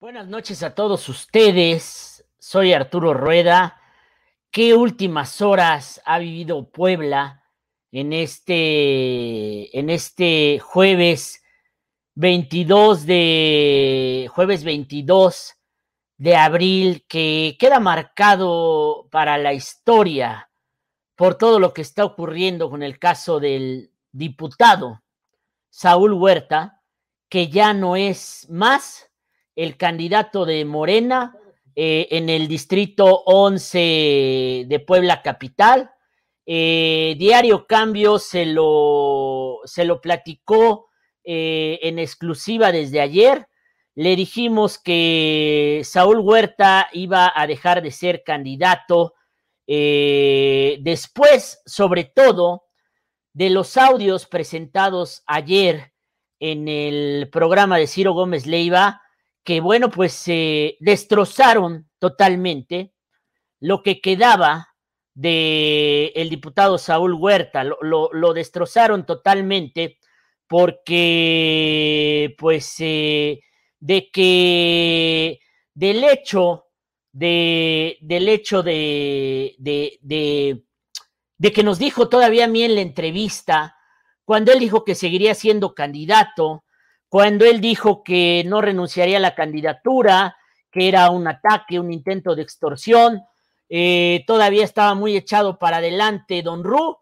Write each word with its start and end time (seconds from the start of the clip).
Buenas 0.00 0.28
noches 0.28 0.62
a 0.62 0.76
todos 0.76 1.08
ustedes. 1.08 2.24
Soy 2.38 2.72
Arturo 2.72 3.14
Rueda. 3.14 3.80
¿Qué 4.48 4.72
últimas 4.72 5.42
horas 5.42 6.00
ha 6.04 6.20
vivido 6.20 6.70
Puebla 6.70 7.42
en 7.90 8.12
este, 8.12 9.76
en 9.76 9.90
este 9.90 10.60
jueves 10.60 11.42
22 12.14 13.06
de 13.06 14.30
jueves 14.32 14.62
22 14.62 15.54
de 16.16 16.36
abril 16.36 17.04
que 17.08 17.56
queda 17.58 17.80
marcado 17.80 19.08
para 19.10 19.36
la 19.36 19.52
historia 19.52 20.48
por 21.16 21.34
todo 21.34 21.58
lo 21.58 21.74
que 21.74 21.82
está 21.82 22.04
ocurriendo 22.04 22.70
con 22.70 22.84
el 22.84 23.00
caso 23.00 23.40
del 23.40 23.90
diputado 24.12 25.02
Saúl 25.70 26.12
Huerta, 26.12 26.84
que 27.28 27.48
ya 27.48 27.74
no 27.74 27.96
es 27.96 28.46
más 28.48 29.07
el 29.58 29.76
candidato 29.76 30.46
de 30.46 30.64
Morena 30.64 31.36
eh, 31.74 32.06
en 32.12 32.28
el 32.28 32.46
distrito 32.46 33.24
11 33.26 34.66
de 34.68 34.84
Puebla 34.86 35.20
Capital. 35.20 35.90
Eh, 36.46 37.16
Diario 37.18 37.66
Cambio 37.66 38.20
se 38.20 38.46
lo, 38.46 39.58
se 39.64 39.84
lo 39.84 40.00
platicó 40.00 40.90
eh, 41.24 41.80
en 41.82 41.98
exclusiva 41.98 42.70
desde 42.70 43.00
ayer. 43.00 43.48
Le 43.96 44.14
dijimos 44.14 44.78
que 44.78 45.82
Saúl 45.82 46.20
Huerta 46.20 46.88
iba 46.92 47.32
a 47.34 47.44
dejar 47.48 47.82
de 47.82 47.90
ser 47.90 48.22
candidato 48.22 49.14
después, 49.66 51.60
sobre 51.66 52.04
todo, 52.04 52.62
de 53.34 53.50
los 53.50 53.76
audios 53.76 54.24
presentados 54.24 55.24
ayer 55.26 55.92
en 56.38 56.68
el 56.68 57.28
programa 57.30 57.76
de 57.76 57.86
Ciro 57.86 58.14
Gómez 58.14 58.46
Leiva, 58.46 59.02
que 59.48 59.62
bueno, 59.62 59.90
pues 59.90 60.12
se 60.12 60.76
destrozaron 60.78 61.88
totalmente 61.98 62.92
lo 63.60 63.82
que 63.82 64.02
quedaba 64.02 64.74
de 65.14 66.12
el 66.16 66.28
diputado 66.28 66.76
Saúl 66.76 67.14
Huerta, 67.14 67.64
lo, 67.64 67.78
lo, 68.12 68.34
destrozaron 68.34 69.06
totalmente 69.06 69.96
porque 70.46 72.36
pues 72.36 72.74
eh, 72.80 73.40
de 73.80 74.10
que 74.10 75.40
del 75.72 76.04
hecho 76.04 76.66
de 77.10 77.96
del 78.02 78.28
hecho 78.28 78.62
de, 78.62 79.54
de, 79.56 79.98
de, 80.02 80.62
de 81.38 81.52
que 81.52 81.62
nos 81.62 81.78
dijo 81.78 82.10
todavía 82.10 82.44
a 82.44 82.48
mí 82.48 82.64
en 82.64 82.74
la 82.74 82.82
entrevista 82.82 83.78
cuando 84.26 84.52
él 84.52 84.58
dijo 84.58 84.84
que 84.84 84.94
seguiría 84.94 85.34
siendo 85.34 85.74
candidato 85.74 86.64
cuando 87.08 87.44
él 87.44 87.60
dijo 87.60 88.02
que 88.02 88.44
no 88.46 88.60
renunciaría 88.60 89.16
a 89.16 89.20
la 89.20 89.34
candidatura, 89.34 90.36
que 90.70 90.88
era 90.88 91.10
un 91.10 91.26
ataque, 91.26 91.80
un 91.80 91.92
intento 91.92 92.34
de 92.34 92.42
extorsión, 92.42 93.22
eh, 93.68 94.24
todavía 94.26 94.64
estaba 94.64 94.94
muy 94.94 95.16
echado 95.16 95.58
para 95.58 95.78
adelante 95.78 96.42
Don 96.42 96.64
Ru, 96.64 96.98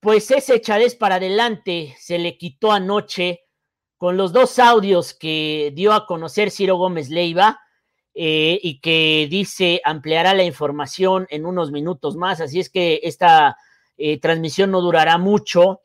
pues 0.00 0.30
ese 0.30 0.56
echadez 0.56 0.94
para 0.94 1.16
adelante 1.16 1.94
se 1.98 2.18
le 2.18 2.38
quitó 2.38 2.72
anoche 2.72 3.42
con 3.96 4.16
los 4.16 4.32
dos 4.32 4.58
audios 4.58 5.12
que 5.12 5.72
dio 5.74 5.92
a 5.92 6.06
conocer 6.06 6.50
Ciro 6.50 6.76
Gómez 6.76 7.10
Leiva 7.10 7.60
eh, 8.14 8.58
y 8.62 8.80
que 8.80 9.28
dice 9.30 9.82
ampliará 9.84 10.32
la 10.32 10.42
información 10.42 11.26
en 11.28 11.44
unos 11.44 11.70
minutos 11.70 12.16
más, 12.16 12.40
así 12.40 12.60
es 12.60 12.70
que 12.70 13.00
esta 13.02 13.58
eh, 13.98 14.18
transmisión 14.18 14.70
no 14.70 14.80
durará 14.80 15.18
mucho. 15.18 15.82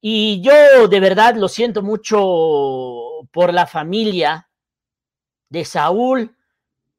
Y 0.00 0.40
yo 0.40 0.88
de 0.88 1.00
verdad 1.00 1.36
lo 1.36 1.48
siento 1.48 1.82
mucho 1.82 2.18
por 3.32 3.52
la 3.52 3.66
familia 3.66 4.48
de 5.48 5.64
Saúl, 5.64 6.36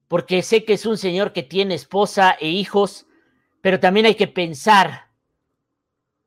porque 0.08 0.44
sé 0.44 0.66
que 0.66 0.74
es 0.74 0.86
un 0.86 0.98
señor 0.98 1.34
que 1.34 1.44
tiene 1.44 1.76
esposa 1.76 2.38
e 2.40 2.50
hijos, 2.50 3.08
pero 3.62 3.80
también 3.80 4.06
hay 4.06 4.16
que 4.16 4.28
pensar 4.28 5.10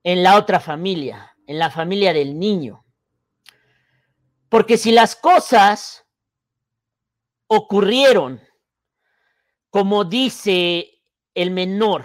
en 0.03 0.23
la 0.23 0.37
otra 0.37 0.59
familia, 0.59 1.37
en 1.47 1.59
la 1.59 1.71
familia 1.71 2.13
del 2.13 2.39
niño. 2.39 2.85
Porque 4.49 4.77
si 4.79 4.93
las 4.93 5.17
cosas 5.17 6.07
ocurrieron 7.47 8.41
como 9.75 10.05
dice 10.05 11.03
el 11.35 11.51
menor 11.51 12.05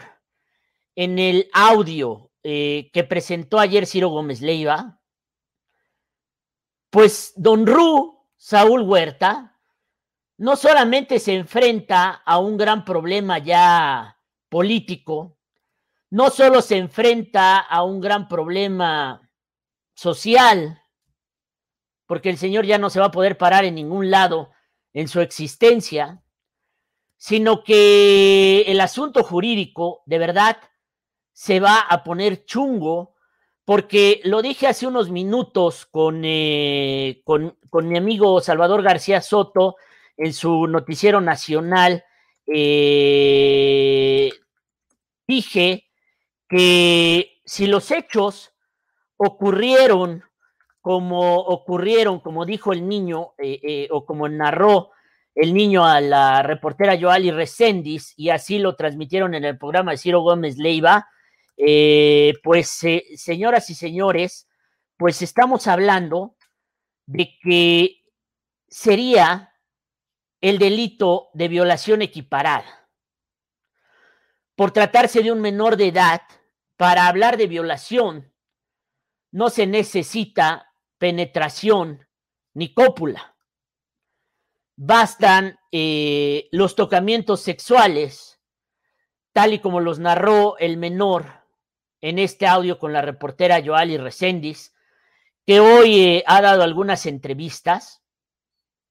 en 0.95 1.19
el 1.19 1.51
audio 1.53 2.28
eh, 2.43 2.89
que 2.93 3.03
presentó 3.03 3.59
ayer 3.59 3.85
Ciro 3.85 4.09
Gómez 4.09 4.41
Leiva, 4.41 5.01
pues 6.89 7.33
don 7.35 7.67
Ru, 7.67 8.25
Saúl 8.37 8.81
Huerta, 8.81 9.57
no 10.37 10.55
solamente 10.55 11.19
se 11.19 11.35
enfrenta 11.35 12.11
a 12.25 12.39
un 12.39 12.57
gran 12.57 12.85
problema 12.85 13.39
ya 13.39 14.17
político, 14.47 15.37
no 16.09 16.29
solo 16.29 16.61
se 16.61 16.77
enfrenta 16.77 17.59
a 17.59 17.83
un 17.83 17.99
gran 17.99 18.27
problema 18.27 19.29
social, 19.93 20.81
porque 22.05 22.29
el 22.29 22.37
señor 22.37 22.65
ya 22.65 22.77
no 22.77 22.89
se 22.89 22.99
va 22.99 23.07
a 23.07 23.11
poder 23.11 23.37
parar 23.37 23.65
en 23.65 23.75
ningún 23.75 24.09
lado 24.09 24.49
en 24.93 25.07
su 25.07 25.19
existencia, 25.19 26.23
sino 27.17 27.63
que 27.63 28.61
el 28.61 28.79
asunto 28.79 29.23
jurídico, 29.23 30.01
de 30.05 30.17
verdad, 30.17 30.57
se 31.39 31.61
va 31.61 31.79
a 31.79 32.03
poner 32.03 32.43
chungo, 32.43 33.15
porque 33.63 34.19
lo 34.25 34.41
dije 34.41 34.67
hace 34.67 34.85
unos 34.85 35.09
minutos 35.09 35.85
con, 35.85 36.23
eh, 36.25 37.21
con, 37.23 37.55
mi 37.87 37.97
amigo 37.97 38.41
Salvador 38.41 38.83
García 38.83 39.21
Soto 39.21 39.77
en 40.17 40.33
su 40.33 40.67
noticiero 40.67 41.21
nacional. 41.21 42.03
Eh, 42.45 44.31
dije 45.25 45.87
que 46.49 47.39
si 47.45 47.67
los 47.67 47.89
hechos 47.91 48.51
ocurrieron 49.15 50.25
como 50.81 51.37
ocurrieron, 51.37 52.19
como 52.19 52.45
dijo 52.45 52.73
el 52.73 52.85
niño, 52.85 53.31
eh, 53.37 53.87
o 53.91 54.05
como 54.05 54.27
narró 54.27 54.91
el 55.35 55.53
niño 55.53 55.85
a 55.85 56.01
la 56.01 56.43
reportera 56.43 56.99
Joali 56.99 57.31
Recendis, 57.31 58.13
y 58.17 58.29
así 58.29 58.59
lo 58.59 58.75
transmitieron 58.75 59.35
en 59.35 59.45
el 59.45 59.57
programa 59.57 59.91
de 59.91 59.97
Ciro 59.97 60.19
Gómez 60.19 60.57
Leiva, 60.57 61.07
eh, 61.61 62.35
pues, 62.41 62.85
eh, 62.85 63.03
señoras 63.17 63.69
y 63.69 63.75
señores, 63.75 64.47
pues 64.95 65.21
estamos 65.21 65.67
hablando 65.67 66.37
de 67.05 67.37
que 67.41 68.05
sería 68.69 69.53
el 70.39 70.57
delito 70.57 71.27
de 71.33 71.49
violación 71.49 72.01
equiparada. 72.01 72.87
Por 74.55 74.71
tratarse 74.71 75.21
de 75.21 75.33
un 75.33 75.41
menor 75.41 75.75
de 75.75 75.89
edad, 75.89 76.21
para 76.77 77.07
hablar 77.07 77.35
de 77.35 77.47
violación, 77.47 78.33
no 79.31 79.49
se 79.49 79.67
necesita 79.67 80.73
penetración 80.97 82.07
ni 82.53 82.73
cópula. 82.73 83.35
Bastan 84.77 85.59
eh, 85.73 86.47
los 86.53 86.75
tocamientos 86.75 87.41
sexuales, 87.41 88.39
tal 89.33 89.53
y 89.53 89.59
como 89.59 89.81
los 89.81 89.99
narró 89.99 90.57
el 90.57 90.77
menor 90.77 91.38
en 92.01 92.19
este 92.19 92.47
audio 92.47 92.79
con 92.79 92.93
la 92.93 93.01
reportera 93.01 93.61
Joali 93.63 93.97
Recendis, 93.97 94.73
que 95.45 95.59
hoy 95.59 95.99
eh, 95.99 96.23
ha 96.27 96.41
dado 96.41 96.63
algunas 96.63 97.05
entrevistas 97.05 98.03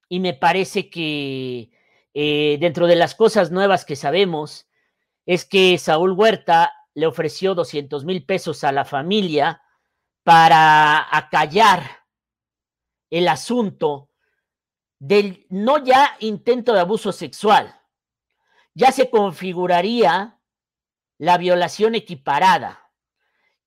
y 0.07 0.19
me 0.19 0.33
parece 0.33 0.89
que 0.89 1.71
eh, 2.13 2.57
dentro 2.59 2.87
de 2.87 2.95
las 2.95 3.15
cosas 3.15 3.51
nuevas 3.51 3.85
que 3.85 3.95
sabemos 3.95 4.67
es 5.25 5.45
que 5.45 5.77
Saúl 5.77 6.13
Huerta 6.13 6.73
le 6.93 7.07
ofreció 7.07 7.55
200 7.55 8.03
mil 8.05 8.25
pesos 8.25 8.63
a 8.63 8.71
la 8.71 8.85
familia 8.85 9.61
para 10.23 11.15
acallar 11.15 11.83
el 13.09 13.27
asunto 13.27 14.09
del 14.99 15.45
no 15.49 15.83
ya 15.83 16.15
intento 16.19 16.73
de 16.73 16.81
abuso 16.81 17.11
sexual, 17.11 17.79
ya 18.73 18.91
se 18.91 19.09
configuraría 19.09 20.39
la 21.17 21.37
violación 21.37 21.95
equiparada 21.95 22.88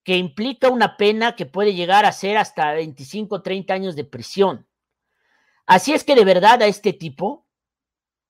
que 0.04 0.16
implica 0.16 0.68
una 0.68 0.96
pena 0.96 1.36
que 1.36 1.46
puede 1.46 1.74
llegar 1.74 2.04
a 2.04 2.12
ser 2.12 2.36
hasta 2.36 2.72
25 2.72 3.36
o 3.36 3.42
30 3.42 3.74
años 3.74 3.96
de 3.96 4.04
prisión. 4.04 4.66
Así 5.66 5.92
es 5.92 6.04
que 6.04 6.14
de 6.14 6.24
verdad 6.24 6.62
a 6.62 6.66
este 6.66 6.92
tipo 6.92 7.46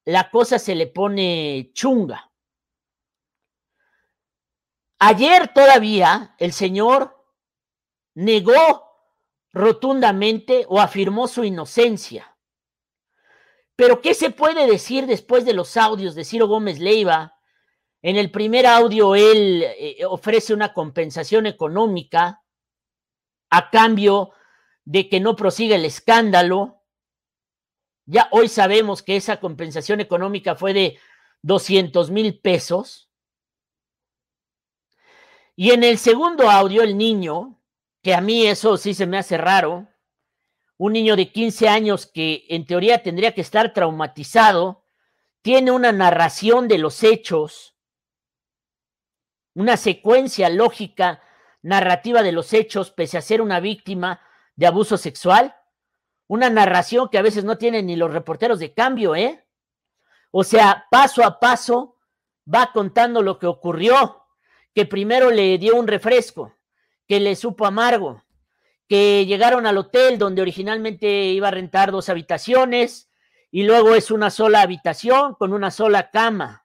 la 0.05 0.31
cosa 0.31 0.59
se 0.59 0.75
le 0.75 0.87
pone 0.87 1.71
chunga. 1.73 2.31
Ayer 4.99 5.49
todavía 5.53 6.35
el 6.39 6.53
señor 6.53 7.27
negó 8.15 8.93
rotundamente 9.53 10.65
o 10.69 10.81
afirmó 10.81 11.27
su 11.27 11.45
inocencia. 11.45 12.37
Pero 13.75 14.01
¿qué 14.01 14.15
se 14.15 14.31
puede 14.31 14.67
decir 14.67 15.07
después 15.07 15.45
de 15.45 15.55
los 15.55 15.77
audios 15.77 16.15
de 16.15 16.25
Ciro 16.25 16.47
Gómez 16.47 16.79
Leiva, 16.79 17.37
en 18.03 18.17
el 18.17 18.33
primer 18.33 18.67
audio, 18.67 19.15
él 19.15 19.63
eh, 19.63 20.05
ofrece 20.05 20.53
una 20.53 20.75
compensación 20.75 21.47
económica 21.47 22.43
a 23.49 23.71
cambio 23.71 24.33
de 24.85 25.09
que 25.09 25.21
no 25.21 25.37
prosiga 25.37 25.77
el 25.77 25.85
escándalo. 25.85 26.83
Ya 28.05 28.29
hoy 28.33 28.49
sabemos 28.49 29.03
que 29.03 29.15
esa 29.15 29.39
compensación 29.39 30.01
económica 30.01 30.57
fue 30.57 30.75
de 30.75 30.99
200 31.43 32.11
mil 32.11 32.41
pesos. 32.41 33.09
Y 35.55 35.71
en 35.71 35.85
el 35.85 35.99
segundo 35.99 36.51
audio, 36.51 36.83
el 36.83 36.99
niño, 36.99 37.61
que 38.03 38.15
a 38.15 38.21
mí 38.21 38.47
eso 38.47 38.77
sí 38.79 38.95
se 38.95 39.07
me 39.07 39.19
hace 39.19 39.39
raro, 39.39 39.87
un 40.77 40.95
niño 40.95 41.15
de 41.15 41.31
15 41.31 41.69
años 41.69 42.07
que 42.07 42.47
en 42.49 42.67
teoría 42.67 43.03
tendría 43.03 43.33
que 43.33 43.43
estar 43.43 43.73
traumatizado, 43.73 44.83
tiene 45.41 45.71
una 45.71 45.93
narración 45.93 46.67
de 46.67 46.79
los 46.79 47.05
hechos, 47.05 47.72
una 49.55 49.77
secuencia 49.77 50.49
lógica 50.49 51.23
narrativa 51.63 52.23
de 52.23 52.33
los 52.33 52.53
hechos, 52.53 52.91
pese 52.91 53.19
a 53.19 53.23
ser 53.23 53.41
una 53.41 53.61
víctima 53.61 54.21
de 54.57 54.67
abuso 54.67 54.97
sexual, 54.97 55.55
una 56.27 56.51
narración 56.51 57.09
que 57.11 57.19
a 57.19 57.23
veces 57.23 57.45
no 57.45 57.59
tienen 57.59 57.87
ni 57.87 57.97
los 57.97 58.13
reporteros 58.13 58.59
de 58.59 58.73
cambio, 58.73 59.15
¿eh? 59.15 59.45
O 60.31 60.45
sea, 60.45 60.87
paso 60.91 61.25
a 61.25 61.39
paso 61.39 61.99
va 62.53 62.73
contando 62.73 63.23
lo 63.23 63.39
que 63.39 63.47
ocurrió, 63.47 64.25
que 64.75 64.87
primero 64.87 65.31
le 65.31 65.59
dio 65.59 65.77
un 65.77 65.87
refresco, 65.87 66.55
que 67.07 67.21
le 67.21 67.37
supo 67.37 67.67
amargo, 67.67 68.23
que 68.89 69.27
llegaron 69.27 69.67
al 69.67 69.79
hotel 69.79 70.19
donde 70.19 70.43
originalmente 70.43 71.07
iba 71.27 71.49
a 71.49 71.53
rentar 71.53 71.93
dos 71.93 72.09
habitaciones 72.09 73.11
y 73.51 73.65
luego 73.65 73.95
es 73.95 74.11
una 74.11 74.31
sola 74.31 74.63
habitación 74.63 75.35
con 75.35 75.53
una 75.53 75.71
sola 75.71 76.11
cama, 76.11 76.62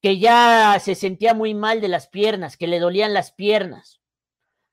que 0.00 0.18
ya 0.18 0.78
se 0.80 0.94
sentía 0.94 1.34
muy 1.34 1.54
mal 1.54 1.80
de 1.80 1.88
las 1.88 2.08
piernas, 2.08 2.56
que 2.56 2.66
le 2.66 2.80
dolían 2.80 3.14
las 3.14 3.32
piernas. 3.32 4.00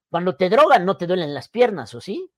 Cuando 0.10 0.36
te 0.36 0.50
drogan 0.50 0.86
no 0.86 0.98
te 0.98 1.08
duelen 1.08 1.34
las 1.34 1.50
piernas, 1.50 1.94
¿o 1.94 2.02
sí? 2.02 2.32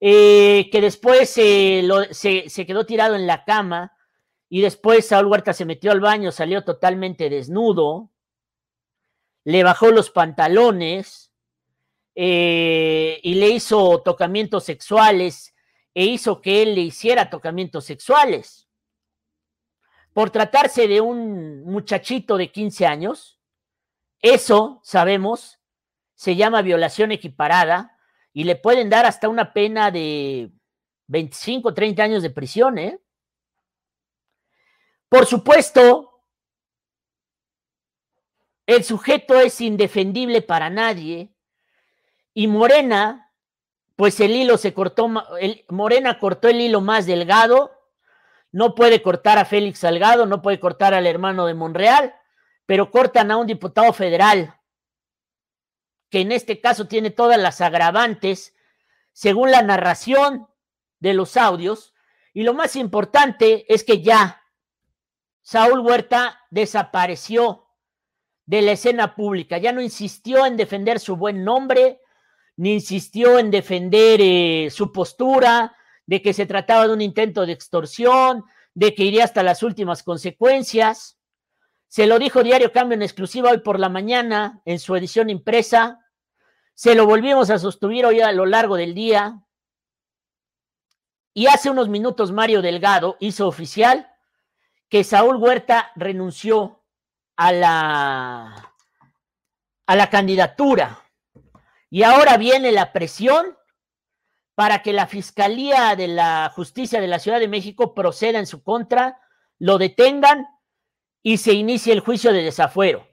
Eh, 0.00 0.68
que 0.70 0.80
después 0.80 1.28
se, 1.28 1.82
se 2.12 2.66
quedó 2.66 2.86
tirado 2.86 3.16
en 3.16 3.26
la 3.26 3.44
cama 3.44 3.92
y 4.48 4.60
después 4.60 5.08
Saúl 5.08 5.26
Huerta 5.26 5.52
se 5.52 5.64
metió 5.64 5.90
al 5.90 6.00
baño, 6.00 6.30
salió 6.30 6.62
totalmente 6.62 7.28
desnudo, 7.28 8.10
le 9.44 9.62
bajó 9.62 9.90
los 9.90 10.10
pantalones 10.10 11.32
eh, 12.14 13.18
y 13.22 13.34
le 13.34 13.48
hizo 13.48 14.02
tocamientos 14.02 14.64
sexuales 14.64 15.54
e 15.94 16.04
hizo 16.04 16.40
que 16.40 16.62
él 16.62 16.74
le 16.74 16.82
hiciera 16.82 17.30
tocamientos 17.30 17.84
sexuales. 17.84 18.67
Por 20.18 20.30
tratarse 20.30 20.88
de 20.88 21.00
un 21.00 21.62
muchachito 21.62 22.36
de 22.36 22.50
15 22.50 22.86
años, 22.86 23.38
eso, 24.20 24.80
sabemos, 24.82 25.60
se 26.16 26.34
llama 26.34 26.60
violación 26.60 27.12
equiparada 27.12 27.96
y 28.32 28.42
le 28.42 28.56
pueden 28.56 28.90
dar 28.90 29.06
hasta 29.06 29.28
una 29.28 29.52
pena 29.52 29.92
de 29.92 30.50
25, 31.06 31.72
30 31.72 32.02
años 32.02 32.24
de 32.24 32.30
prisión, 32.30 32.78
¿eh? 32.78 33.00
Por 35.08 35.24
supuesto, 35.24 36.24
el 38.66 38.82
sujeto 38.82 39.38
es 39.38 39.60
indefendible 39.60 40.42
para 40.42 40.68
nadie 40.68 41.32
y 42.34 42.48
Morena, 42.48 43.32
pues 43.94 44.18
el 44.18 44.32
hilo 44.32 44.58
se 44.58 44.74
cortó, 44.74 45.06
Morena 45.68 46.18
cortó 46.18 46.48
el 46.48 46.60
hilo 46.60 46.80
más 46.80 47.06
delgado, 47.06 47.77
no 48.52 48.74
puede 48.74 49.02
cortar 49.02 49.38
a 49.38 49.44
Félix 49.44 49.80
Salgado, 49.80 50.26
no 50.26 50.42
puede 50.42 50.60
cortar 50.60 50.94
al 50.94 51.06
hermano 51.06 51.46
de 51.46 51.54
Monreal, 51.54 52.14
pero 52.66 52.90
cortan 52.90 53.30
a 53.30 53.36
un 53.36 53.46
diputado 53.46 53.92
federal 53.92 54.54
que 56.10 56.20
en 56.20 56.32
este 56.32 56.60
caso 56.60 56.86
tiene 56.86 57.10
todas 57.10 57.38
las 57.38 57.60
agravantes 57.60 58.54
según 59.12 59.50
la 59.50 59.62
narración 59.62 60.48
de 61.00 61.14
los 61.14 61.36
audios 61.36 61.94
y 62.32 62.42
lo 62.42 62.54
más 62.54 62.76
importante 62.76 63.72
es 63.72 63.84
que 63.84 64.02
ya 64.02 64.42
Saúl 65.42 65.80
Huerta 65.80 66.40
desapareció 66.50 67.68
de 68.44 68.62
la 68.62 68.72
escena 68.72 69.14
pública. 69.14 69.58
Ya 69.58 69.72
no 69.72 69.80
insistió 69.80 70.46
en 70.46 70.56
defender 70.56 71.00
su 71.00 71.16
buen 71.16 71.42
nombre, 71.42 72.00
ni 72.56 72.74
insistió 72.74 73.38
en 73.38 73.50
defender 73.50 74.20
eh, 74.22 74.68
su 74.70 74.92
postura, 74.92 75.74
de 76.08 76.22
que 76.22 76.32
se 76.32 76.46
trataba 76.46 76.86
de 76.86 76.94
un 76.94 77.02
intento 77.02 77.44
de 77.44 77.52
extorsión, 77.52 78.42
de 78.72 78.94
que 78.94 79.04
iría 79.04 79.24
hasta 79.24 79.42
las 79.42 79.62
últimas 79.62 80.02
consecuencias. 80.02 81.18
Se 81.86 82.06
lo 82.06 82.18
dijo 82.18 82.42
Diario 82.42 82.72
Cambio 82.72 82.96
en 82.96 83.02
exclusiva 83.02 83.50
hoy 83.50 83.58
por 83.58 83.78
la 83.78 83.90
mañana 83.90 84.62
en 84.64 84.78
su 84.78 84.96
edición 84.96 85.28
impresa. 85.28 86.00
Se 86.72 86.94
lo 86.94 87.04
volvimos 87.04 87.50
a 87.50 87.58
sostener 87.58 88.06
hoy 88.06 88.22
a 88.22 88.32
lo 88.32 88.46
largo 88.46 88.76
del 88.76 88.94
día. 88.94 89.38
Y 91.34 91.46
hace 91.46 91.68
unos 91.68 91.90
minutos 91.90 92.32
Mario 92.32 92.62
Delgado 92.62 93.18
hizo 93.20 93.46
oficial 93.46 94.10
que 94.88 95.04
Saúl 95.04 95.36
Huerta 95.36 95.92
renunció 95.94 96.82
a 97.36 97.52
la, 97.52 98.74
a 99.84 99.94
la 99.94 100.08
candidatura. 100.08 101.04
Y 101.90 102.02
ahora 102.02 102.38
viene 102.38 102.72
la 102.72 102.94
presión 102.94 103.57
para 104.58 104.82
que 104.82 104.92
la 104.92 105.06
Fiscalía 105.06 105.94
de 105.94 106.08
la 106.08 106.50
Justicia 106.52 107.00
de 107.00 107.06
la 107.06 107.20
Ciudad 107.20 107.38
de 107.38 107.46
México 107.46 107.94
proceda 107.94 108.40
en 108.40 108.46
su 108.48 108.64
contra, 108.64 109.20
lo 109.60 109.78
detengan 109.78 110.48
y 111.22 111.38
se 111.38 111.52
inicie 111.52 111.92
el 111.92 112.00
juicio 112.00 112.32
de 112.32 112.42
desafuero. 112.42 113.06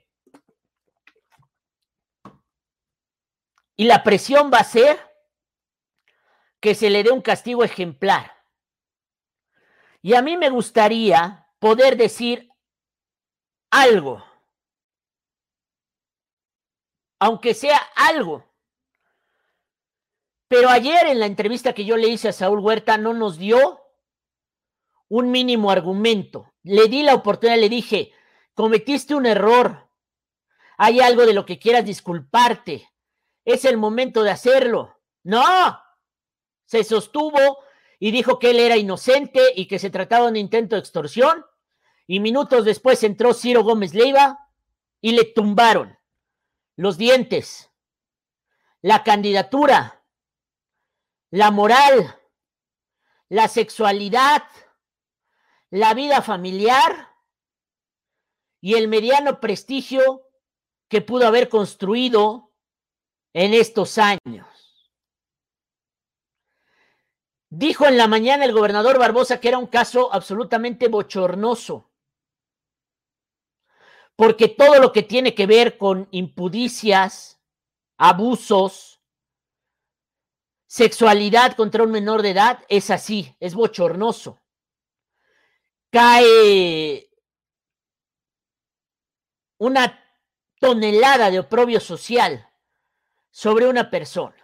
Y 3.76 3.84
la 3.84 4.02
presión 4.02 4.50
va 4.52 4.58
a 4.58 4.64
ser 4.64 4.98
que 6.58 6.74
se 6.74 6.90
le 6.90 7.04
dé 7.04 7.12
un 7.12 7.22
castigo 7.22 7.62
ejemplar. 7.62 8.32
Y 10.02 10.14
a 10.14 10.22
mí 10.22 10.36
me 10.36 10.50
gustaría 10.50 11.46
poder 11.60 11.96
decir 11.96 12.50
algo. 13.70 14.24
Aunque 17.20 17.54
sea 17.54 17.78
algo. 17.94 18.44
Pero 20.48 20.68
ayer 20.68 21.06
en 21.06 21.20
la 21.20 21.26
entrevista 21.26 21.72
que 21.72 21.84
yo 21.84 21.96
le 21.96 22.08
hice 22.08 22.28
a 22.28 22.32
Saúl 22.32 22.60
Huerta 22.60 22.98
no 22.98 23.14
nos 23.14 23.38
dio 23.38 23.80
un 25.08 25.30
mínimo 25.30 25.70
argumento. 25.70 26.52
Le 26.62 26.88
di 26.88 27.02
la 27.02 27.14
oportunidad, 27.14 27.58
le 27.58 27.68
dije, 27.68 28.12
cometiste 28.54 29.14
un 29.14 29.26
error. 29.26 29.88
Hay 30.78 31.00
algo 31.00 31.26
de 31.26 31.32
lo 31.32 31.46
que 31.46 31.58
quieras 31.58 31.84
disculparte. 31.84 32.88
Es 33.44 33.64
el 33.64 33.76
momento 33.76 34.22
de 34.22 34.30
hacerlo. 34.30 34.96
No. 35.22 35.80
Se 36.64 36.84
sostuvo 36.84 37.58
y 37.98 38.10
dijo 38.10 38.38
que 38.38 38.50
él 38.50 38.60
era 38.60 38.76
inocente 38.76 39.52
y 39.54 39.66
que 39.66 39.78
se 39.78 39.90
trataba 39.90 40.24
de 40.26 40.30
un 40.32 40.36
intento 40.36 40.76
de 40.76 40.80
extorsión 40.80 41.44
y 42.06 42.20
minutos 42.20 42.64
después 42.64 43.02
entró 43.02 43.34
Ciro 43.34 43.62
Gómez 43.62 43.94
Leiva 43.94 44.48
y 45.00 45.12
le 45.12 45.24
tumbaron 45.24 45.98
los 46.76 46.98
dientes, 46.98 47.70
la 48.82 49.02
candidatura, 49.02 49.95
la 51.30 51.50
moral, 51.50 52.20
la 53.28 53.48
sexualidad, 53.48 54.44
la 55.70 55.94
vida 55.94 56.22
familiar 56.22 57.14
y 58.60 58.74
el 58.74 58.88
mediano 58.88 59.40
prestigio 59.40 60.28
que 60.88 61.00
pudo 61.00 61.26
haber 61.26 61.48
construido 61.48 62.52
en 63.32 63.54
estos 63.54 63.98
años. 63.98 64.46
Dijo 67.48 67.86
en 67.86 67.96
la 67.96 68.06
mañana 68.06 68.44
el 68.44 68.52
gobernador 68.52 68.98
Barbosa 68.98 69.40
que 69.40 69.48
era 69.48 69.58
un 69.58 69.66
caso 69.66 70.12
absolutamente 70.12 70.88
bochornoso 70.88 71.90
porque 74.16 74.48
todo 74.48 74.80
lo 74.80 74.92
que 74.92 75.02
tiene 75.02 75.34
que 75.34 75.46
ver 75.46 75.76
con 75.76 76.08
impudicias, 76.10 77.38
abusos, 77.98 78.95
sexualidad 80.76 81.56
contra 81.56 81.84
un 81.84 81.90
menor 81.90 82.20
de 82.20 82.32
edad 82.32 82.62
es 82.68 82.90
así, 82.90 83.34
es 83.40 83.54
bochornoso. 83.54 84.42
Cae 85.90 87.08
una 89.56 89.98
tonelada 90.60 91.30
de 91.30 91.38
oprobio 91.38 91.80
social 91.80 92.46
sobre 93.30 93.66
una 93.66 93.88
persona. 93.88 94.36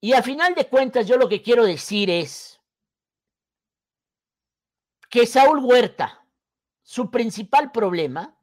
Y 0.00 0.14
a 0.14 0.22
final 0.22 0.54
de 0.54 0.68
cuentas 0.70 1.06
yo 1.06 1.18
lo 1.18 1.28
que 1.28 1.42
quiero 1.42 1.66
decir 1.66 2.08
es 2.08 2.58
que 5.10 5.26
Saúl 5.26 5.58
Huerta, 5.62 6.26
su 6.82 7.10
principal 7.10 7.70
problema 7.70 8.34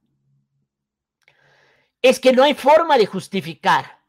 es 2.03 2.19
que 2.19 2.33
no 2.33 2.43
hay 2.43 2.53
forma 2.53 2.99
de 2.99 3.07
justificar 3.07 4.00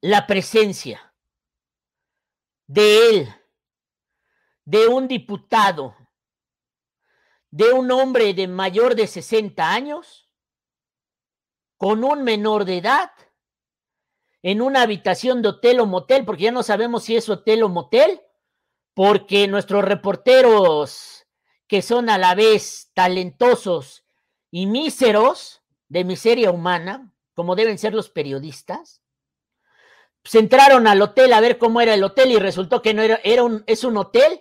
la 0.00 0.26
presencia 0.26 1.14
de 2.66 3.08
él, 3.10 3.34
de 4.64 4.86
un 4.86 5.08
diputado, 5.08 5.96
de 7.50 7.72
un 7.72 7.90
hombre 7.90 8.32
de 8.32 8.46
mayor 8.46 8.94
de 8.94 9.06
60 9.06 9.70
años, 9.70 10.30
con 11.76 12.04
un 12.04 12.22
menor 12.22 12.64
de 12.64 12.78
edad 12.78 13.10
en 14.42 14.62
una 14.62 14.82
habitación 14.82 15.42
de 15.42 15.48
hotel 15.48 15.80
o 15.80 15.86
motel, 15.86 16.24
porque 16.24 16.44
ya 16.44 16.52
no 16.52 16.62
sabemos 16.62 17.04
si 17.04 17.16
es 17.16 17.28
hotel 17.28 17.62
o 17.62 17.68
motel, 17.68 18.22
porque 18.94 19.48
nuestros 19.48 19.84
reporteros, 19.84 21.26
que 21.66 21.82
son 21.82 22.08
a 22.08 22.18
la 22.18 22.34
vez 22.34 22.90
talentosos 22.94 24.04
y 24.50 24.66
míseros 24.66 25.62
de 25.88 26.04
miseria 26.04 26.50
humana, 26.50 27.12
como 27.34 27.54
deben 27.54 27.78
ser 27.78 27.94
los 27.94 28.08
periodistas, 28.08 29.02
se 30.24 30.38
entraron 30.38 30.86
al 30.86 31.00
hotel 31.02 31.32
a 31.32 31.40
ver 31.40 31.58
cómo 31.58 31.80
era 31.80 31.94
el 31.94 32.04
hotel 32.04 32.30
y 32.30 32.38
resultó 32.38 32.82
que 32.82 32.94
no 32.94 33.02
era, 33.02 33.20
era 33.24 33.42
un, 33.42 33.64
es 33.66 33.84
un 33.84 33.96
hotel, 33.96 34.40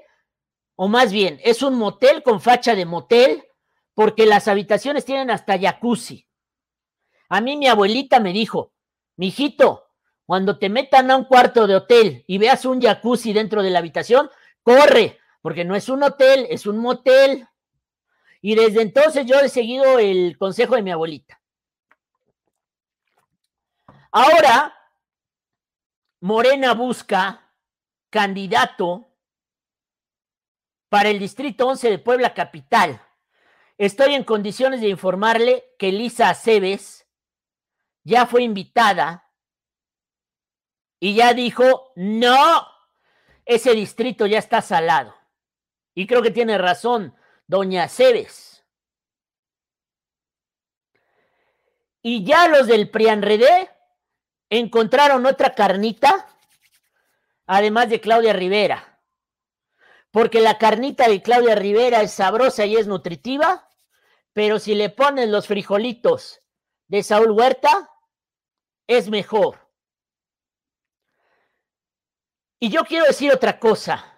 o 0.75 0.87
más 0.87 1.11
bien, 1.11 1.39
es 1.43 1.61
un 1.61 1.75
motel 1.75 2.23
con 2.23 2.41
facha 2.41 2.75
de 2.75 2.85
motel, 2.85 3.43
porque 3.93 4.25
las 4.25 4.47
habitaciones 4.47 5.05
tienen 5.05 5.29
hasta 5.29 5.59
jacuzzi. 5.59 6.25
A 7.29 7.41
mí 7.41 7.57
mi 7.57 7.67
abuelita 7.67 8.19
me 8.19 8.33
dijo, 8.33 8.73
mijito, 9.17 9.87
cuando 10.25 10.57
te 10.57 10.69
metan 10.69 11.11
a 11.11 11.17
un 11.17 11.25
cuarto 11.25 11.67
de 11.67 11.75
hotel 11.75 12.23
y 12.27 12.37
veas 12.37 12.63
un 12.65 12.81
jacuzzi 12.81 13.33
dentro 13.33 13.61
de 13.61 13.71
la 13.71 13.79
habitación, 13.79 14.29
corre, 14.63 15.19
porque 15.41 15.65
no 15.65 15.75
es 15.75 15.89
un 15.89 16.03
hotel, 16.03 16.47
es 16.49 16.65
un 16.65 16.77
motel. 16.77 17.47
Y 18.41 18.55
desde 18.55 18.81
entonces 18.81 19.25
yo 19.25 19.39
he 19.39 19.49
seguido 19.49 19.99
el 19.99 20.37
consejo 20.37 20.75
de 20.75 20.81
mi 20.81 20.91
abuelita. 20.91 21.41
Ahora, 24.11 24.78
Morena 26.21 26.73
busca 26.73 27.53
candidato 28.09 29.15
para 30.89 31.09
el 31.09 31.19
Distrito 31.19 31.67
11 31.67 31.91
de 31.91 31.99
Puebla 31.99 32.33
Capital. 32.33 33.01
Estoy 33.77 34.15
en 34.15 34.25
condiciones 34.25 34.81
de 34.81 34.89
informarle 34.89 35.75
que 35.77 35.91
Lisa 35.91 36.29
Aceves 36.29 37.07
ya 38.03 38.25
fue 38.25 38.43
invitada 38.43 39.31
y 40.99 41.15
ya 41.15 41.33
dijo, 41.33 41.93
no, 41.95 42.67
ese 43.45 43.73
distrito 43.73 44.25
ya 44.25 44.39
está 44.39 44.61
salado. 44.61 45.15
Y 45.95 46.07
creo 46.07 46.21
que 46.21 46.31
tiene 46.31 46.57
razón 46.57 47.15
doña 47.47 47.83
Aceves. 47.83 48.65
Y 52.01 52.25
ya 52.25 52.47
los 52.49 52.67
del 52.67 52.89
Prianredé 52.89 53.69
encontraron 54.49 55.25
otra 55.25 55.53
carnita, 55.53 56.27
además 57.45 57.89
de 57.89 58.01
Claudia 58.01 58.33
Rivera. 58.33 58.99
Porque 60.11 60.41
la 60.41 60.57
carnita 60.57 61.07
de 61.07 61.21
Claudia 61.21 61.55
Rivera 61.55 62.01
es 62.01 62.13
sabrosa 62.13 62.65
y 62.65 62.75
es 62.75 62.87
nutritiva, 62.87 63.69
pero 64.33 64.59
si 64.59 64.73
le 64.73 64.89
ponen 64.89 65.31
los 65.31 65.47
frijolitos 65.47 66.41
de 66.87 67.03
Saúl 67.03 67.31
Huerta, 67.31 67.89
es 68.87 69.09
mejor. 69.09 69.69
Y 72.59 72.69
yo 72.69 72.83
quiero 72.83 73.05
decir 73.05 73.31
otra 73.31 73.59
cosa. 73.59 74.17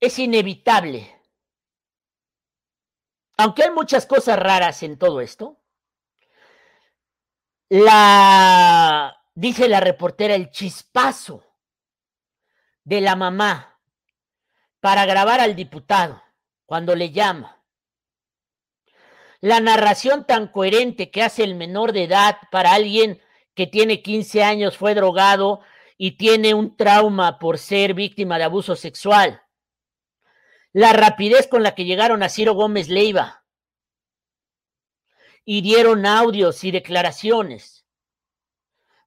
Es 0.00 0.18
inevitable. 0.18 1.14
Aunque 3.36 3.64
hay 3.64 3.70
muchas 3.70 4.06
cosas 4.06 4.38
raras 4.38 4.82
en 4.82 4.98
todo 4.98 5.20
esto, 5.20 5.59
la, 7.70 9.16
dice 9.34 9.68
la 9.68 9.80
reportera, 9.80 10.34
el 10.34 10.50
chispazo 10.50 11.44
de 12.84 13.00
la 13.00 13.16
mamá 13.16 13.78
para 14.80 15.06
grabar 15.06 15.40
al 15.40 15.54
diputado 15.54 16.22
cuando 16.66 16.94
le 16.94 17.10
llama. 17.10 17.62
La 19.40 19.60
narración 19.60 20.26
tan 20.26 20.48
coherente 20.48 21.10
que 21.10 21.22
hace 21.22 21.44
el 21.44 21.54
menor 21.54 21.92
de 21.92 22.04
edad 22.04 22.36
para 22.50 22.74
alguien 22.74 23.22
que 23.54 23.66
tiene 23.66 24.02
15 24.02 24.42
años, 24.42 24.76
fue 24.76 24.94
drogado 24.94 25.60
y 25.96 26.12
tiene 26.12 26.54
un 26.54 26.76
trauma 26.76 27.38
por 27.38 27.58
ser 27.58 27.94
víctima 27.94 28.38
de 28.38 28.44
abuso 28.44 28.74
sexual. 28.74 29.42
La 30.72 30.92
rapidez 30.92 31.46
con 31.46 31.62
la 31.62 31.74
que 31.74 31.84
llegaron 31.84 32.22
a 32.22 32.28
Ciro 32.28 32.54
Gómez 32.54 32.88
Leiva 32.88 33.39
y 35.44 35.62
dieron 35.62 36.06
audios 36.06 36.62
y 36.64 36.70
declaraciones 36.70 37.80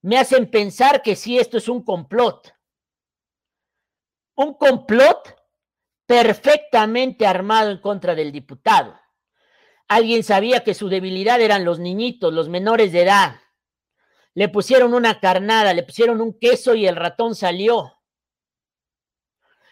me 0.03 0.17
hacen 0.17 0.51
pensar 0.51 1.01
que 1.01 1.15
sí, 1.15 1.39
esto 1.39 1.57
es 1.57 1.69
un 1.69 1.81
complot. 1.81 2.53
Un 4.35 4.53
complot 4.55 5.33
perfectamente 6.05 7.25
armado 7.25 7.71
en 7.71 7.77
contra 7.79 8.13
del 8.13 8.33
diputado. 8.33 8.99
Alguien 9.87 10.23
sabía 10.23 10.63
que 10.63 10.73
su 10.73 10.89
debilidad 10.89 11.39
eran 11.39 11.63
los 11.63 11.79
niñitos, 11.79 12.33
los 12.33 12.49
menores 12.49 12.91
de 12.91 13.03
edad. 13.03 13.39
Le 14.33 14.49
pusieron 14.49 14.93
una 14.93 15.21
carnada, 15.21 15.73
le 15.73 15.83
pusieron 15.83 16.19
un 16.19 16.37
queso 16.37 16.75
y 16.75 16.85
el 16.85 16.97
ratón 16.97 17.33
salió. 17.33 18.01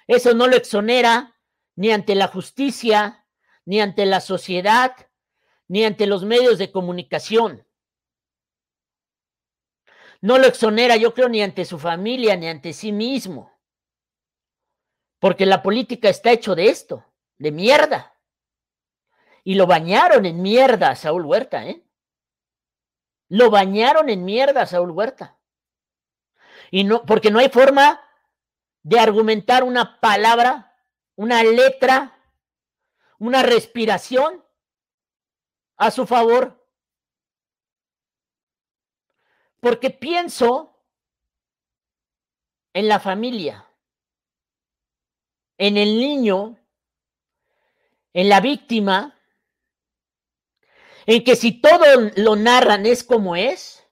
Eso 0.08 0.34
no 0.34 0.48
lo 0.48 0.56
exonera 0.56 1.38
ni 1.76 1.92
ante 1.92 2.16
la 2.16 2.28
justicia, 2.28 3.26
ni 3.66 3.82
ante 3.82 4.06
la 4.06 4.22
sociedad, 4.22 4.96
ni 5.72 5.86
ante 5.86 6.06
los 6.06 6.26
medios 6.26 6.58
de 6.58 6.70
comunicación. 6.70 7.66
No 10.20 10.38
lo 10.38 10.46
exonera, 10.46 10.98
yo 10.98 11.14
creo, 11.14 11.30
ni 11.30 11.42
ante 11.42 11.64
su 11.64 11.80
familia, 11.80 12.36
ni 12.36 12.50
ante 12.50 12.74
sí 12.74 12.92
mismo. 12.92 13.58
Porque 15.20 15.46
la 15.46 15.64
política 15.64 16.10
está 16.10 16.34
hecho 16.34 16.56
de 16.56 16.68
esto, 16.68 17.06
de 17.38 17.54
mierda. 17.54 18.14
Y 19.46 19.56
lo 19.56 19.66
bañaron 19.66 20.26
en 20.26 20.42
mierda 20.42 20.90
a 20.90 20.96
Saúl 20.98 21.26
Huerta, 21.26 21.66
¿eh? 21.66 21.82
Lo 23.30 23.50
bañaron 23.50 24.10
en 24.10 24.26
mierda 24.26 24.64
a 24.64 24.68
Saúl 24.68 24.92
Huerta. 24.92 25.40
Y 26.70 26.84
no, 26.84 27.06
porque 27.06 27.32
no 27.32 27.40
hay 27.40 27.48
forma 27.48 28.02
de 28.84 29.00
argumentar 29.00 29.64
una 29.64 30.02
palabra, 30.02 30.76
una 31.16 31.42
letra, 31.44 32.20
una 33.20 33.42
respiración 33.42 34.44
a 35.78 35.92
su 35.92 36.06
favor. 36.06 36.58
Porque 39.60 39.90
pienso 39.90 40.76
en 42.74 42.88
la 42.88 43.00
familia, 43.00 43.68
en 45.58 45.78
el 45.78 46.00
niño, 46.00 46.58
en 48.14 48.30
la 48.30 48.40
víctima, 48.42 49.18
en 51.06 51.24
que 51.24 51.36
si 51.36 51.62
todo 51.62 52.12
lo 52.16 52.36
narran 52.36 52.86
es 52.86 53.04
como 53.04 53.36
es, 53.36 53.88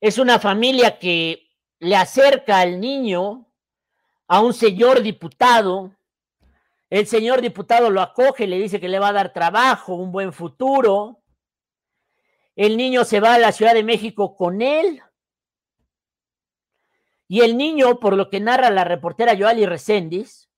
es 0.00 0.18
una 0.18 0.38
familia 0.38 0.98
que 0.98 1.46
le 1.78 1.96
acerca 1.96 2.60
al 2.60 2.80
niño 2.80 3.50
a 4.28 4.40
un 4.40 4.52
señor 4.52 5.02
diputado, 5.02 5.96
el 6.90 7.06
señor 7.06 7.40
diputado 7.40 7.90
lo 7.90 8.00
acoge, 8.00 8.46
le 8.46 8.58
dice 8.58 8.80
que 8.80 8.88
le 8.88 8.98
va 8.98 9.08
a 9.08 9.12
dar 9.12 9.32
trabajo, 9.32 9.94
un 9.94 10.12
buen 10.12 10.32
futuro, 10.32 11.22
el 12.54 12.76
niño 12.76 13.04
se 13.04 13.20
va 13.20 13.34
a 13.34 13.38
la 13.38 13.52
Ciudad 13.52 13.74
de 13.74 13.82
México 13.82 14.34
con 14.34 14.62
él. 14.62 15.02
Y 17.28 17.40
el 17.40 17.56
niño, 17.56 17.98
por 17.98 18.16
lo 18.16 18.30
que 18.30 18.40
narra 18.40 18.70
la 18.70 18.84
reportera 18.84 19.36
Joali 19.36 19.66
Reséndiz, 19.66 20.48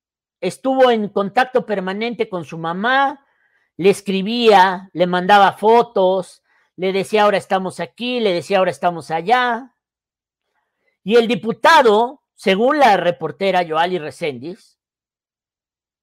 estuvo 0.41 0.91
en 0.91 1.09
contacto 1.09 1.67
permanente 1.67 2.29
con 2.29 2.45
su 2.45 2.59
mamá, 2.59 3.27
le 3.77 3.91
escribía, 3.91 4.91
le 4.93 5.07
mandaba 5.07 5.53
fotos, 5.53 6.43
le 6.77 6.93
decía 6.93 7.25
ahora 7.25 7.39
estamos 7.39 7.81
aquí, 7.81 8.21
le 8.21 8.33
decía 8.33 8.59
ahora 8.59 8.71
estamos 8.71 9.11
allá. 9.11 9.75
Y 11.03 11.17
el 11.17 11.27
diputado, 11.27 12.23
según 12.35 12.79
la 12.79 12.97
reportera 12.97 13.67
Joali 13.67 13.99
Reséndiz, 13.99 14.78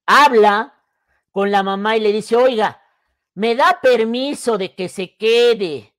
habla 0.06 0.74
con 1.32 1.50
la 1.50 1.62
mamá 1.62 1.96
y 1.96 2.00
le 2.00 2.12
dice, 2.12 2.36
oiga, 2.36 2.80
me 3.34 3.54
da 3.54 3.80
permiso 3.82 4.56
de 4.56 4.74
que 4.74 4.88
se 4.88 5.16
quede, 5.16 5.94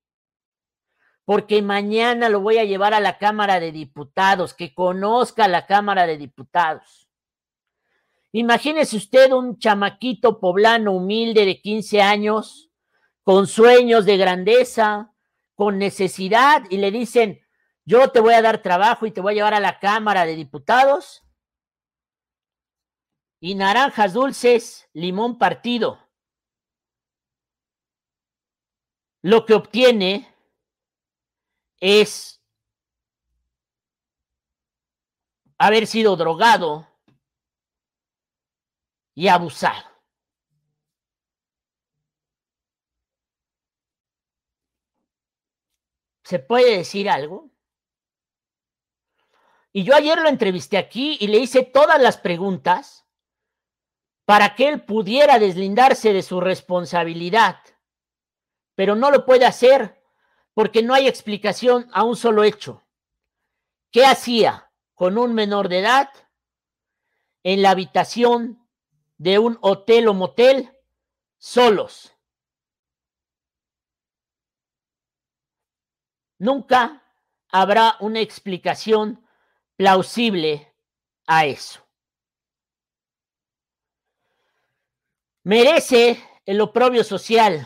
porque 1.26 1.62
mañana 1.62 2.30
lo 2.30 2.40
voy 2.40 2.58
a 2.58 2.64
llevar 2.64 2.94
a 2.94 3.00
la 3.00 3.18
Cámara 3.18 3.60
de 3.60 3.72
Diputados, 3.72 4.54
que 4.54 4.74
conozca 4.74 5.48
la 5.48 5.68
Cámara 5.68 6.08
de 6.08 6.18
Diputados. 6.18 7.08
Imagínese 8.32 8.98
usted 8.98 9.32
un 9.32 9.60
chamaquito 9.60 10.40
poblano 10.40 10.94
humilde 10.94 11.46
de 11.46 11.62
15 11.62 12.02
años, 12.02 12.72
con 13.24 13.46
sueños 13.46 14.06
de 14.06 14.18
grandeza, 14.18 15.12
con 15.54 15.78
necesidad, 15.78 16.64
y 16.70 16.78
le 16.78 16.92
dicen, 16.92 17.42
yo 17.84 18.10
te 18.10 18.20
voy 18.20 18.34
a 18.34 18.42
dar 18.42 18.62
trabajo 18.62 19.06
y 19.06 19.12
te 19.12 19.22
voy 19.22 19.34
a 19.34 19.36
llevar 19.36 19.54
a 19.54 19.60
la 19.60 19.80
Cámara 19.80 20.26
de 20.26 20.36
Diputados. 20.36 21.27
Y 23.40 23.56
naranjas 23.56 24.14
dulces, 24.14 24.90
limón 24.94 25.38
partido. 25.38 26.08
lo 29.28 29.46
que 29.46 29.54
obtiene 29.54 30.34
es 31.80 32.42
haber 35.58 35.88
sido 35.88 36.16
drogado 36.16 36.88
y 39.14 39.28
abusado. 39.28 39.86
¿Se 46.24 46.40
puede 46.40 46.78
decir 46.78 47.10
algo? 47.10 47.50
Y 49.72 49.84
yo 49.84 49.96
ayer 49.96 50.20
lo 50.20 50.30
entrevisté 50.30 50.78
aquí 50.78 51.18
y 51.20 51.28
le 51.28 51.40
hice 51.40 51.64
todas 51.64 52.02
las 52.02 52.18
preguntas 52.18 53.07
para 54.28 54.56
que 54.56 54.68
él 54.68 54.84
pudiera 54.84 55.40
deslindarse 55.40 56.12
de 56.12 56.22
su 56.22 56.42
responsabilidad. 56.42 57.62
Pero 58.76 58.94
no 58.94 59.10
lo 59.10 59.26
puede 59.26 59.46
hacer 59.46 60.04
porque 60.54 60.84
no 60.84 60.94
hay 60.94 61.08
explicación 61.08 61.90
a 61.94 62.04
un 62.04 62.18
solo 62.18 62.44
hecho. 62.44 62.84
¿Qué 63.90 64.06
hacía 64.06 64.70
con 64.96 65.18
un 65.18 65.34
menor 65.34 65.70
de 65.70 65.80
edad 65.80 66.10
en 67.42 67.62
la 67.62 67.70
habitación 67.70 68.68
de 69.18 69.40
un 69.40 69.58
hotel 69.62 70.10
o 70.10 70.14
motel 70.14 70.78
solos? 71.38 72.14
Nunca 76.38 77.02
habrá 77.48 77.96
una 78.02 78.20
explicación 78.20 79.26
plausible 79.78 80.76
a 81.28 81.46
eso. 81.46 81.87
Merece 85.48 86.22
el 86.46 86.60
oprobio 86.60 87.06
social. 87.06 87.66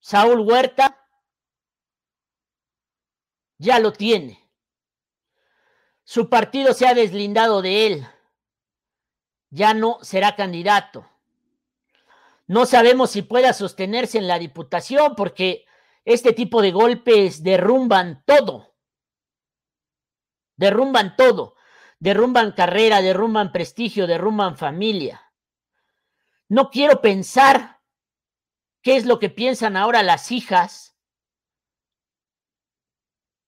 Saúl 0.00 0.40
Huerta 0.40 1.06
ya 3.56 3.78
lo 3.78 3.92
tiene. 3.92 4.50
Su 6.02 6.28
partido 6.28 6.74
se 6.74 6.88
ha 6.88 6.94
deslindado 6.94 7.62
de 7.62 7.86
él. 7.86 8.06
Ya 9.50 9.74
no 9.74 10.00
será 10.02 10.34
candidato. 10.34 11.08
No 12.48 12.66
sabemos 12.66 13.12
si 13.12 13.22
pueda 13.22 13.52
sostenerse 13.52 14.18
en 14.18 14.26
la 14.26 14.40
diputación 14.40 15.14
porque 15.14 15.66
este 16.04 16.32
tipo 16.32 16.62
de 16.62 16.72
golpes 16.72 17.44
derrumban 17.44 18.24
todo. 18.26 18.74
Derrumban 20.56 21.14
todo. 21.14 21.54
Derrumban 22.00 22.50
carrera, 22.50 23.02
derrumban 23.02 23.52
prestigio, 23.52 24.08
derrumban 24.08 24.56
familia. 24.56 25.26
No 26.48 26.70
quiero 26.70 27.00
pensar 27.00 27.82
qué 28.82 28.96
es 28.96 29.04
lo 29.04 29.18
que 29.18 29.28
piensan 29.28 29.76
ahora 29.76 30.02
las 30.02 30.32
hijas 30.32 30.96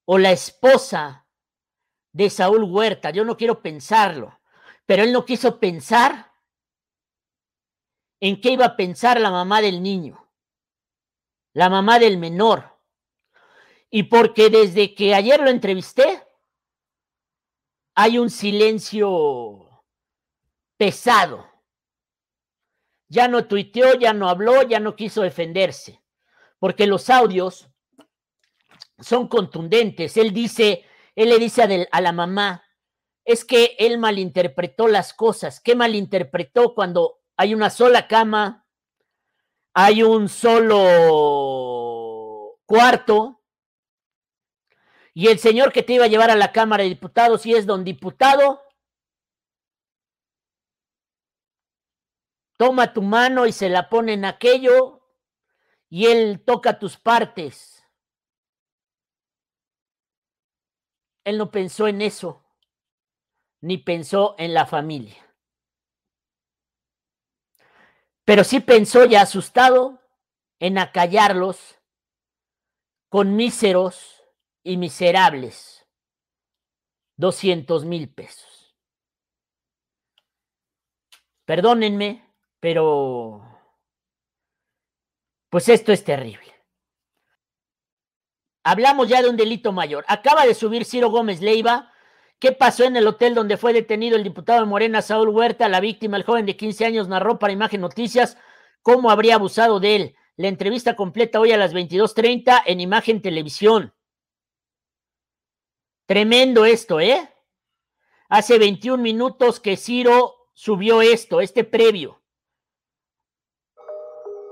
o 0.04 0.18
la 0.18 0.32
esposa 0.32 1.26
de 2.12 2.28
Saúl 2.28 2.64
Huerta. 2.64 3.10
Yo 3.10 3.24
no 3.24 3.36
quiero 3.36 3.62
pensarlo, 3.62 4.40
pero 4.84 5.02
él 5.02 5.12
no 5.12 5.24
quiso 5.24 5.58
pensar 5.58 6.30
en 8.20 8.38
qué 8.40 8.50
iba 8.50 8.66
a 8.66 8.76
pensar 8.76 9.18
la 9.18 9.30
mamá 9.30 9.62
del 9.62 9.82
niño, 9.82 10.30
la 11.54 11.70
mamá 11.70 11.98
del 11.98 12.18
menor. 12.18 12.78
Y 13.88 14.04
porque 14.04 14.50
desde 14.50 14.94
que 14.94 15.14
ayer 15.14 15.40
lo 15.40 15.48
entrevisté, 15.48 16.22
hay 17.94 18.18
un 18.18 18.28
silencio 18.28 19.84
pesado 20.76 21.49
ya 23.10 23.28
no 23.28 23.44
tuiteó, 23.46 23.94
ya 23.94 24.14
no 24.14 24.28
habló, 24.28 24.62
ya 24.62 24.80
no 24.80 24.94
quiso 24.94 25.20
defenderse, 25.22 26.00
porque 26.60 26.86
los 26.86 27.10
audios 27.10 27.68
son 29.00 29.26
contundentes. 29.26 30.16
Él 30.16 30.32
dice, 30.32 30.84
él 31.16 31.28
le 31.30 31.38
dice 31.40 31.88
a, 31.90 32.00
la 32.00 32.12
mamá, 32.12 32.64
es 33.24 33.44
que 33.44 33.74
él 33.78 33.98
malinterpretó 33.98 34.86
las 34.86 35.12
cosas. 35.12 35.60
¿Qué 35.60 35.74
malinterpretó 35.74 36.72
cuando 36.72 37.18
hay 37.36 37.52
una 37.52 37.68
sola 37.68 38.06
cama, 38.06 38.64
hay 39.74 40.04
un 40.04 40.28
solo 40.28 41.40
cuarto? 42.64 43.42
Y 45.14 45.26
el 45.26 45.40
señor 45.40 45.72
que 45.72 45.82
te 45.82 45.94
iba 45.94 46.04
a 46.04 46.08
llevar 46.08 46.30
a 46.30 46.36
la 46.36 46.52
Cámara 46.52 46.84
de 46.84 46.90
Diputados, 46.90 47.42
si 47.42 47.56
es 47.56 47.66
don 47.66 47.82
diputado, 47.82 48.62
toma 52.60 52.92
tu 52.92 53.00
mano 53.00 53.46
y 53.46 53.52
se 53.52 53.70
la 53.70 53.88
pone 53.88 54.12
en 54.12 54.26
aquello 54.26 55.00
y 55.88 56.08
él 56.08 56.44
toca 56.44 56.78
tus 56.78 56.98
partes. 56.98 57.82
Él 61.24 61.38
no 61.38 61.50
pensó 61.50 61.88
en 61.88 62.02
eso, 62.02 62.44
ni 63.62 63.78
pensó 63.78 64.34
en 64.36 64.52
la 64.52 64.66
familia. 64.66 65.16
Pero 68.26 68.44
sí 68.44 68.60
pensó 68.60 69.06
ya 69.06 69.22
asustado 69.22 69.98
en 70.58 70.76
acallarlos 70.76 71.78
con 73.08 73.36
míseros 73.36 74.22
y 74.62 74.76
miserables 74.76 75.86
200 77.16 77.86
mil 77.86 78.12
pesos. 78.12 78.76
Perdónenme, 81.46 82.29
pero, 82.60 83.42
pues 85.48 85.68
esto 85.68 85.92
es 85.92 86.04
terrible. 86.04 86.54
Hablamos 88.62 89.08
ya 89.08 89.22
de 89.22 89.30
un 89.30 89.36
delito 89.36 89.72
mayor. 89.72 90.04
Acaba 90.06 90.44
de 90.46 90.54
subir 90.54 90.84
Ciro 90.84 91.10
Gómez 91.10 91.40
Leiva. 91.40 91.92
¿Qué 92.38 92.52
pasó 92.52 92.84
en 92.84 92.96
el 92.96 93.06
hotel 93.06 93.34
donde 93.34 93.56
fue 93.56 93.72
detenido 93.72 94.16
el 94.16 94.24
diputado 94.24 94.60
de 94.60 94.66
Morena, 94.66 95.02
Saúl 95.02 95.30
Huerta? 95.30 95.68
La 95.68 95.80
víctima, 95.80 96.16
el 96.16 96.24
joven 96.24 96.46
de 96.46 96.56
15 96.56 96.84
años, 96.84 97.08
narró 97.08 97.38
para 97.38 97.52
Imagen 97.52 97.80
Noticias 97.80 98.36
cómo 98.82 99.10
habría 99.10 99.36
abusado 99.36 99.80
de 99.80 99.96
él. 99.96 100.16
La 100.36 100.48
entrevista 100.48 100.94
completa 100.96 101.40
hoy 101.40 101.52
a 101.52 101.56
las 101.56 101.74
22.30 101.74 102.62
en 102.66 102.80
Imagen 102.80 103.20
Televisión. 103.20 103.94
Tremendo 106.06 106.64
esto, 106.64 107.00
¿eh? 107.00 107.28
Hace 108.28 108.58
21 108.58 109.02
minutos 109.02 109.60
que 109.60 109.76
Ciro 109.76 110.48
subió 110.54 111.02
esto, 111.02 111.40
este 111.40 111.64
previo. 111.64 112.19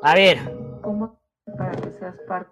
A 0.02 0.14
ver. 0.14 0.38
¿Cómo 0.80 1.18
para 1.56 1.72
que 1.72 1.90
seas 1.90 2.16
parte? 2.28 2.50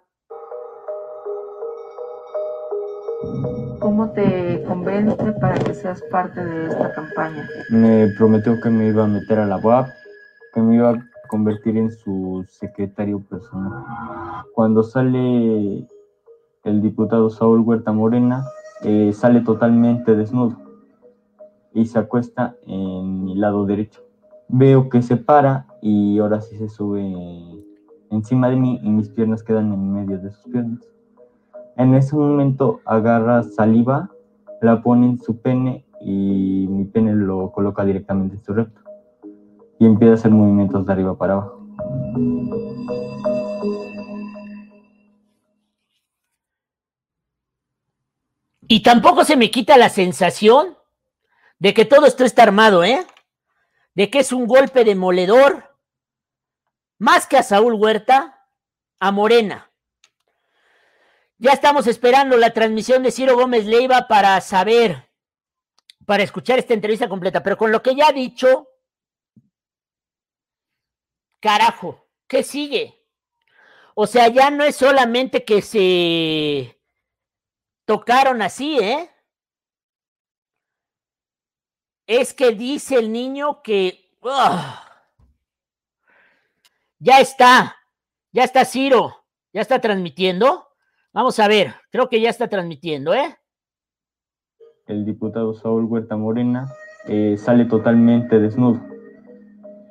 ¿Cómo 3.80 4.10
te 4.10 4.64
convence 4.64 5.32
para 5.40 5.54
que 5.54 5.74
seas 5.74 6.02
parte 6.10 6.44
de 6.44 6.66
esta 6.66 6.92
campaña? 6.92 7.48
Me 7.70 8.08
prometió 8.18 8.60
que 8.60 8.68
me 8.68 8.88
iba 8.88 9.04
a 9.04 9.06
meter 9.06 9.38
a 9.38 9.46
la 9.46 9.58
UAP, 9.58 9.86
que 10.52 10.60
me 10.60 10.74
iba 10.76 10.90
a 10.90 11.04
convertir 11.28 11.76
en 11.76 11.92
su 11.92 12.44
secretario 12.48 13.20
personal. 13.20 13.84
Cuando 14.52 14.82
sale 14.82 15.86
el 16.64 16.82
diputado 16.82 17.30
Saúl 17.30 17.60
Huerta 17.60 17.92
Morena, 17.92 18.44
eh, 18.82 19.12
sale 19.12 19.40
totalmente 19.40 20.16
desnudo 20.16 20.56
y 21.72 21.86
se 21.86 21.98
acuesta 21.98 22.56
en 22.66 23.24
mi 23.24 23.36
lado 23.36 23.66
derecho. 23.66 24.05
Veo 24.48 24.88
que 24.88 25.02
se 25.02 25.16
para 25.16 25.66
y 25.82 26.18
ahora 26.18 26.40
sí 26.40 26.56
se 26.56 26.68
sube 26.68 27.02
encima 28.10 28.48
de 28.48 28.56
mí 28.56 28.80
y 28.82 28.88
mis 28.88 29.08
piernas 29.08 29.42
quedan 29.42 29.72
en 29.72 29.92
medio 29.92 30.18
de 30.18 30.30
sus 30.30 30.44
piernas. 30.44 30.80
En 31.76 31.94
ese 31.94 32.16
momento 32.16 32.80
agarra 32.84 33.42
saliva, 33.42 34.10
la 34.62 34.82
pone 34.82 35.06
en 35.06 35.18
su 35.20 35.40
pene 35.40 35.84
y 36.00 36.66
mi 36.68 36.84
pene 36.84 37.14
lo 37.14 37.50
coloca 37.52 37.84
directamente 37.84 38.36
en 38.36 38.42
su 38.42 38.54
recto. 38.54 38.80
Y 39.78 39.84
empieza 39.84 40.12
a 40.12 40.14
hacer 40.14 40.30
movimientos 40.30 40.86
de 40.86 40.92
arriba 40.92 41.18
para 41.18 41.34
abajo. 41.34 41.66
Y 48.68 48.82
tampoco 48.82 49.24
se 49.24 49.36
me 49.36 49.50
quita 49.50 49.76
la 49.76 49.88
sensación 49.88 50.76
de 51.58 51.74
que 51.74 51.84
todo 51.84 52.06
esto 52.06 52.24
está 52.24 52.42
armado, 52.42 52.84
¿eh? 52.84 53.06
De 53.96 54.10
que 54.10 54.18
es 54.18 54.30
un 54.30 54.46
golpe 54.46 54.84
demoledor 54.84 55.74
más 56.98 57.26
que 57.26 57.38
a 57.38 57.42
Saúl 57.42 57.72
Huerta, 57.74 58.46
a 59.00 59.10
Morena. 59.10 59.72
Ya 61.38 61.52
estamos 61.52 61.86
esperando 61.86 62.36
la 62.36 62.52
transmisión 62.52 63.02
de 63.02 63.10
Ciro 63.10 63.36
Gómez 63.36 63.64
Leiva 63.64 64.06
para 64.06 64.38
saber, 64.42 65.10
para 66.04 66.22
escuchar 66.22 66.58
esta 66.58 66.74
entrevista 66.74 67.08
completa, 67.08 67.42
pero 67.42 67.56
con 67.56 67.72
lo 67.72 67.82
que 67.82 67.94
ya 67.94 68.08
ha 68.08 68.12
dicho, 68.12 68.68
carajo, 71.40 72.06
¿qué 72.26 72.42
sigue? 72.42 73.02
O 73.94 74.06
sea, 74.06 74.28
ya 74.28 74.50
no 74.50 74.62
es 74.62 74.76
solamente 74.76 75.42
que 75.42 75.62
se 75.62 76.78
tocaron 77.86 78.42
así, 78.42 78.78
¿eh? 78.78 79.10
Es 82.06 82.32
que 82.32 82.52
dice 82.52 82.98
el 82.98 83.12
niño 83.12 83.62
que... 83.62 84.10
Ya 86.98 87.20
está, 87.20 87.76
ya 88.32 88.44
está 88.44 88.64
Ciro, 88.64 89.24
ya 89.52 89.60
está 89.60 89.80
transmitiendo. 89.80 90.68
Vamos 91.12 91.38
a 91.38 91.48
ver, 91.48 91.74
creo 91.90 92.08
que 92.08 92.20
ya 92.20 92.30
está 92.30 92.48
transmitiendo, 92.48 93.14
¿eh? 93.14 93.36
El 94.86 95.04
diputado 95.04 95.54
Saúl 95.54 95.84
Huerta 95.84 96.16
Morena 96.16 96.72
eh, 97.06 97.36
sale 97.38 97.64
totalmente 97.64 98.38
desnudo 98.38 98.80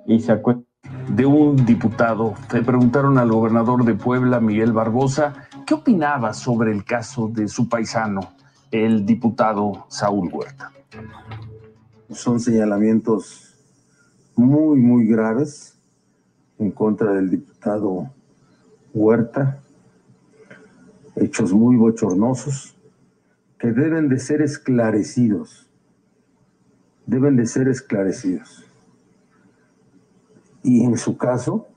y 0.06 0.20
se 0.20 0.32
acuesta. 0.32 0.64
De 1.10 1.26
un 1.26 1.66
diputado, 1.66 2.34
le 2.54 2.62
preguntaron 2.62 3.18
al 3.18 3.32
gobernador 3.32 3.84
de 3.86 3.96
Puebla, 3.96 4.40
Miguel 4.40 4.72
Barbosa, 4.72 5.48
¿qué 5.66 5.74
opinaba 5.74 6.34
sobre 6.34 6.72
el 6.72 6.84
caso 6.84 7.28
de 7.28 7.48
su 7.48 7.68
paisano, 7.70 8.34
el 8.72 9.06
diputado 9.06 9.86
Saúl 9.90 10.30
Huerta? 10.32 10.72
Son 12.12 12.40
señalamientos 12.40 13.56
muy, 14.36 14.78
muy 14.78 15.08
graves 15.08 15.78
en 16.60 16.72
contra 16.72 17.14
del 17.14 17.30
diputado 17.30 18.12
Huerta, 18.94 19.62
hechos 21.16 21.52
muy 21.52 21.76
bochornosos 21.76 22.76
que 23.58 23.72
deben 23.72 24.08
de 24.08 24.20
ser 24.20 24.42
esclarecidos, 24.42 25.70
deben 27.06 27.36
de 27.36 27.46
ser 27.46 27.68
esclarecidos. 27.68 28.64
Y 30.64 30.84
en 30.84 30.98
su 30.98 31.18
caso, 31.18 31.68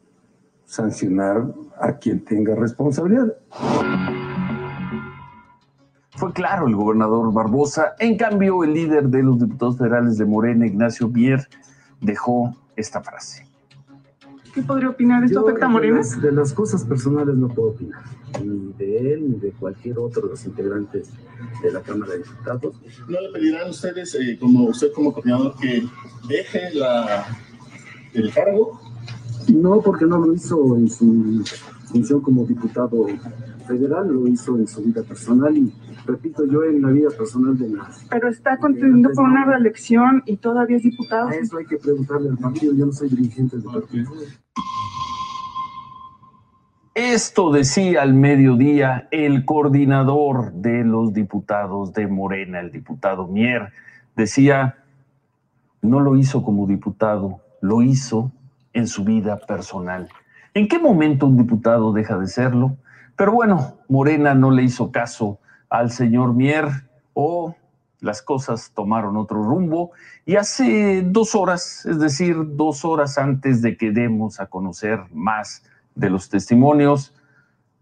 sancionar 0.64 1.52
a 1.80 1.94
quien 1.94 2.24
tenga 2.24 2.54
responsabilidad. 2.54 3.36
Fue 6.18 6.32
claro 6.32 6.66
el 6.66 6.74
gobernador 6.74 7.32
Barbosa. 7.32 7.94
En 8.00 8.16
cambio, 8.16 8.64
el 8.64 8.74
líder 8.74 9.08
de 9.08 9.22
los 9.22 9.38
diputados 9.38 9.78
federales 9.78 10.18
de 10.18 10.24
Morena, 10.24 10.66
Ignacio 10.66 11.06
Bier, 11.06 11.46
dejó 12.00 12.56
esta 12.74 13.00
frase. 13.00 13.46
¿Qué 14.52 14.62
podría 14.62 14.88
opinar? 14.88 15.22
¿Esto 15.22 15.46
afecta 15.46 15.66
a 15.66 15.68
Morena? 15.68 15.98
De 15.98 16.02
las, 16.02 16.20
de 16.20 16.32
las, 16.32 16.52
cosas 16.52 16.84
personales 16.84 17.36
no 17.36 17.46
puedo 17.46 17.68
opinar, 17.68 18.02
ni 18.42 18.72
de 18.72 19.12
él 19.14 19.30
ni 19.30 19.38
de 19.38 19.52
cualquier 19.52 19.96
otro 20.00 20.22
de 20.22 20.30
los 20.30 20.44
integrantes 20.44 21.10
de 21.62 21.70
la 21.70 21.82
Cámara 21.82 22.10
de 22.14 22.18
Diputados. 22.18 22.74
¿No 23.06 23.20
le 23.20 23.28
pedirán 23.32 23.70
ustedes, 23.70 24.12
eh, 24.16 24.36
como 24.40 24.64
usted 24.64 24.88
como 24.92 25.12
coordinador, 25.12 25.54
que 25.54 25.84
deje 26.26 26.74
la, 26.74 27.26
el 28.12 28.34
cargo? 28.34 28.80
No, 29.54 29.80
porque 29.82 30.04
no 30.04 30.18
lo 30.18 30.34
hizo 30.34 30.74
en 30.74 30.90
su 30.90 31.44
función 31.92 32.20
como 32.20 32.44
diputado 32.44 33.06
federal, 33.68 34.12
lo 34.12 34.26
hizo 34.26 34.56
en 34.56 34.66
su 34.66 34.82
vida 34.82 35.04
personal 35.04 35.56
y 35.56 35.72
repito, 36.08 36.44
yo 36.46 36.64
en 36.64 36.80
la 36.80 36.88
vida 36.88 37.10
personal 37.16 37.56
de 37.58 37.68
las... 37.68 38.06
Pero 38.10 38.28
está 38.28 38.56
contendiendo 38.56 39.10
por 39.14 39.24
una 39.24 39.44
reelección 39.44 40.22
y 40.24 40.38
todavía 40.38 40.78
es 40.78 40.82
diputado. 40.82 41.28
A 41.28 41.34
eso 41.34 41.58
hay 41.58 41.66
que 41.66 41.76
preguntarle 41.76 42.30
al 42.30 42.38
partido, 42.38 42.72
yo 42.74 42.86
no 42.86 42.92
soy 42.92 43.10
dirigente 43.10 43.56
del 43.56 43.66
partido. 43.66 44.10
Esto 46.94 47.52
decía 47.52 48.02
al 48.02 48.14
mediodía 48.14 49.06
el 49.10 49.44
coordinador 49.44 50.52
de 50.52 50.82
los 50.82 51.12
diputados 51.12 51.92
de 51.92 52.08
Morena, 52.08 52.60
el 52.60 52.72
diputado 52.72 53.28
Mier. 53.28 53.68
Decía, 54.16 54.78
no 55.82 56.00
lo 56.00 56.16
hizo 56.16 56.42
como 56.42 56.66
diputado, 56.66 57.40
lo 57.60 57.82
hizo 57.82 58.32
en 58.72 58.88
su 58.88 59.04
vida 59.04 59.36
personal. 59.36 60.08
¿En 60.54 60.66
qué 60.66 60.78
momento 60.78 61.26
un 61.26 61.36
diputado 61.36 61.92
deja 61.92 62.18
de 62.18 62.26
serlo? 62.26 62.76
Pero 63.14 63.32
bueno, 63.32 63.78
Morena 63.88 64.34
no 64.34 64.50
le 64.50 64.62
hizo 64.62 64.90
caso 64.90 65.38
al 65.68 65.90
señor 65.90 66.34
Mier 66.34 66.66
o 67.14 67.54
las 68.00 68.22
cosas 68.22 68.72
tomaron 68.74 69.16
otro 69.16 69.42
rumbo 69.42 69.90
y 70.24 70.36
hace 70.36 71.02
dos 71.02 71.34
horas, 71.34 71.84
es 71.86 71.98
decir, 71.98 72.36
dos 72.56 72.84
horas 72.84 73.18
antes 73.18 73.60
de 73.62 73.76
que 73.76 73.90
demos 73.90 74.40
a 74.40 74.46
conocer 74.46 75.00
más 75.12 75.64
de 75.94 76.10
los 76.10 76.28
testimonios, 76.28 77.14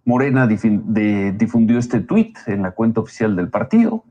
Morena 0.05 0.47
difundió 0.47 1.79
este 1.79 2.01
tuit 2.01 2.39
en 2.47 2.63
la 2.63 2.71
cuenta 2.71 3.01
oficial 3.01 3.35
del 3.35 3.51
partido. 3.51 4.05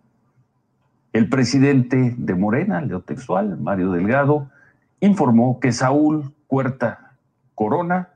El 1.13 1.29
presidente 1.29 2.13
de 2.17 2.35
Morena, 2.35 2.81
leo 2.81 2.99
textual, 2.99 3.57
Mario 3.57 3.93
Delgado, 3.93 4.49
informó 4.99 5.59
que 5.61 5.71
Saúl 5.71 6.33
Huerta 6.49 7.13
Corona 7.55 8.09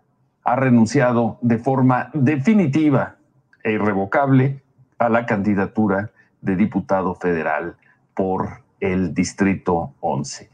ha 0.43 0.56
renunciado 0.58 1.39
de 1.41 1.58
forma 1.58 2.12
definitiva 2.13 3.15
e 3.63 3.72
irrevocable 3.72 4.62
a 5.00 5.10
la 5.10 5.26
candidatura 5.26 6.12
de 6.42 6.56
diputado 6.56 7.16
federal 7.16 7.76
por 8.14 8.62
el 8.80 9.14
Distrito 9.14 9.94
11. 10.02 10.50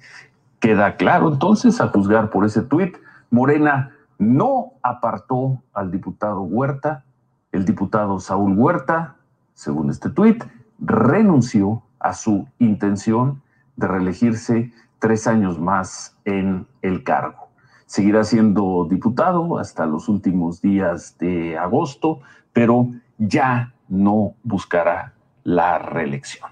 Queda 0.60 0.96
claro 0.96 1.32
entonces, 1.32 1.82
a 1.82 1.90
juzgar 1.90 2.30
por 2.30 2.46
ese 2.46 2.62
tuit, 2.62 2.96
Morena 3.30 3.92
no 4.18 4.74
apartó 4.82 5.62
al 5.74 5.92
diputado 5.92 6.42
Huerta, 6.42 7.04
el 7.52 7.66
diputado 7.66 8.20
Saúl 8.20 8.58
Huerta, 8.58 9.16
según 9.54 9.90
este 9.90 10.10
tuit, 10.10 10.44
renunció 10.80 11.84
a 12.00 12.14
su 12.14 12.48
intención 12.60 13.42
de 13.76 13.88
reelegirse 13.88 14.72
tres 15.00 15.28
años 15.28 15.60
más 15.60 16.18
en 16.26 16.68
el 16.82 17.04
cargo. 17.04 17.50
Seguirá 17.86 18.24
siendo 18.24 18.88
diputado 18.90 19.60
hasta 19.60 19.86
los 19.86 20.10
últimos 20.10 20.62
días 20.62 21.18
de 21.20 21.58
agosto, 21.58 22.20
pero 22.54 22.90
ya 23.18 23.75
no 23.88 24.36
buscará 24.43 25.13
la 25.43 25.78
reelección. 25.78 26.50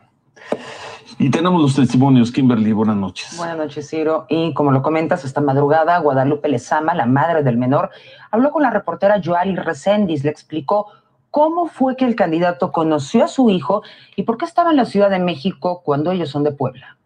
Y 1.20 1.30
tenemos 1.30 1.62
los 1.62 1.76
testimonios, 1.76 2.32
Kimberly, 2.32 2.74
buenas 2.74 2.98
noches. 2.98 3.38
Buenas 3.38 3.58
noches, 3.58 3.88
Ciro. 3.90 4.26
Y 4.30 4.54
como 4.54 4.72
lo 4.72 4.82
comentas, 4.82 5.24
esta 5.24 5.42
madrugada, 5.42 5.98
Guadalupe 6.00 6.50
Lezama, 6.50 6.94
la 6.96 7.06
madre 7.06 7.44
del 7.44 7.58
menor, 7.58 7.92
habló 8.32 8.52
con 8.52 8.64
la 8.64 8.72
reportera 8.72 9.22
Joali 9.24 9.56
Reséndiz, 9.56 10.24
le 10.24 10.32
explicó 10.32 10.88
cómo 11.30 11.68
fue 11.68 11.96
que 11.96 12.06
el 12.06 12.16
candidato 12.16 12.72
conoció 12.72 13.24
a 13.24 13.28
su 13.28 13.50
hijo 13.50 13.84
y 14.16 14.24
por 14.24 14.38
qué 14.38 14.46
estaba 14.46 14.72
en 14.72 14.78
la 14.78 14.86
Ciudad 14.86 15.10
de 15.10 15.20
México 15.20 15.82
cuando 15.84 16.12
ellos 16.12 16.30
son 16.30 16.44
de 16.44 16.52
Puebla. 16.52 16.98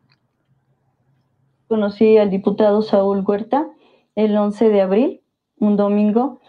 Conocí 1.67 2.17
al 2.17 2.29
diputado 2.29 2.81
Saúl 2.81 3.23
Huerta 3.25 3.67
el 4.15 4.35
11 4.35 4.69
de 4.69 4.81
abril, 4.81 5.21
un 5.59 5.77
domingo, 5.77 6.39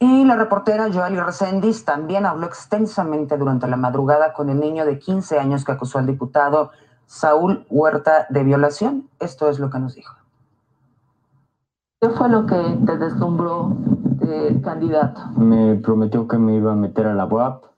Y 0.00 0.24
la 0.24 0.34
reportera 0.34 0.92
Joali 0.92 1.20
Reséndiz 1.20 1.84
también 1.84 2.26
habló 2.26 2.48
extensamente 2.48 3.38
durante 3.38 3.68
la 3.68 3.76
madrugada 3.76 4.32
con 4.32 4.50
el 4.50 4.58
niño 4.58 4.84
de 4.84 4.98
15 4.98 5.38
años 5.38 5.64
que 5.64 5.70
acusó 5.70 6.00
al 6.00 6.06
diputado 6.06 6.72
Saúl 7.06 7.64
Huerta 7.70 8.26
de 8.28 8.42
violación. 8.42 9.08
Esto 9.20 9.48
es 9.48 9.60
lo 9.60 9.70
que 9.70 9.78
nos 9.78 9.94
dijo. 9.94 10.16
¿Qué 12.00 12.08
fue 12.08 12.28
lo 12.28 12.44
que 12.44 12.56
te 12.84 12.98
deslumbró 12.98 13.68
del 13.70 14.60
candidato? 14.60 15.20
Me 15.36 15.76
prometió 15.76 16.26
que 16.26 16.38
me 16.38 16.56
iba 16.56 16.72
a 16.72 16.76
meter 16.76 17.06
a 17.06 17.14
la 17.14 17.26
UAP, 17.26 17.69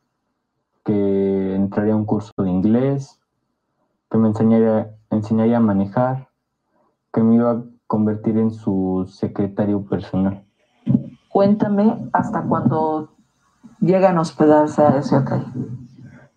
que 0.85 1.55
entraría 1.55 1.95
a 1.95 1.97
un 1.97 2.05
curso 2.05 2.33
de 2.38 2.51
inglés, 2.51 3.21
que 4.11 4.18
me 4.18 4.29
enseñaría, 4.29 4.90
enseñaría 5.11 5.59
a 5.59 5.61
manejar, 5.61 6.29
que 7.12 7.23
me 7.23 7.37
iba 7.37 7.51
a 7.53 7.62
convertir 7.87 8.38
en 8.38 8.51
su 8.51 9.07
secretario 9.09 9.85
personal. 9.85 10.45
Cuéntame 11.29 12.09
hasta 12.12 12.42
cuándo 12.42 13.11
llegan 13.81 14.18
a 14.18 14.23
hospedarse 14.23 14.83
a 14.83 14.99
ese 14.99 15.16
hotel. 15.16 15.45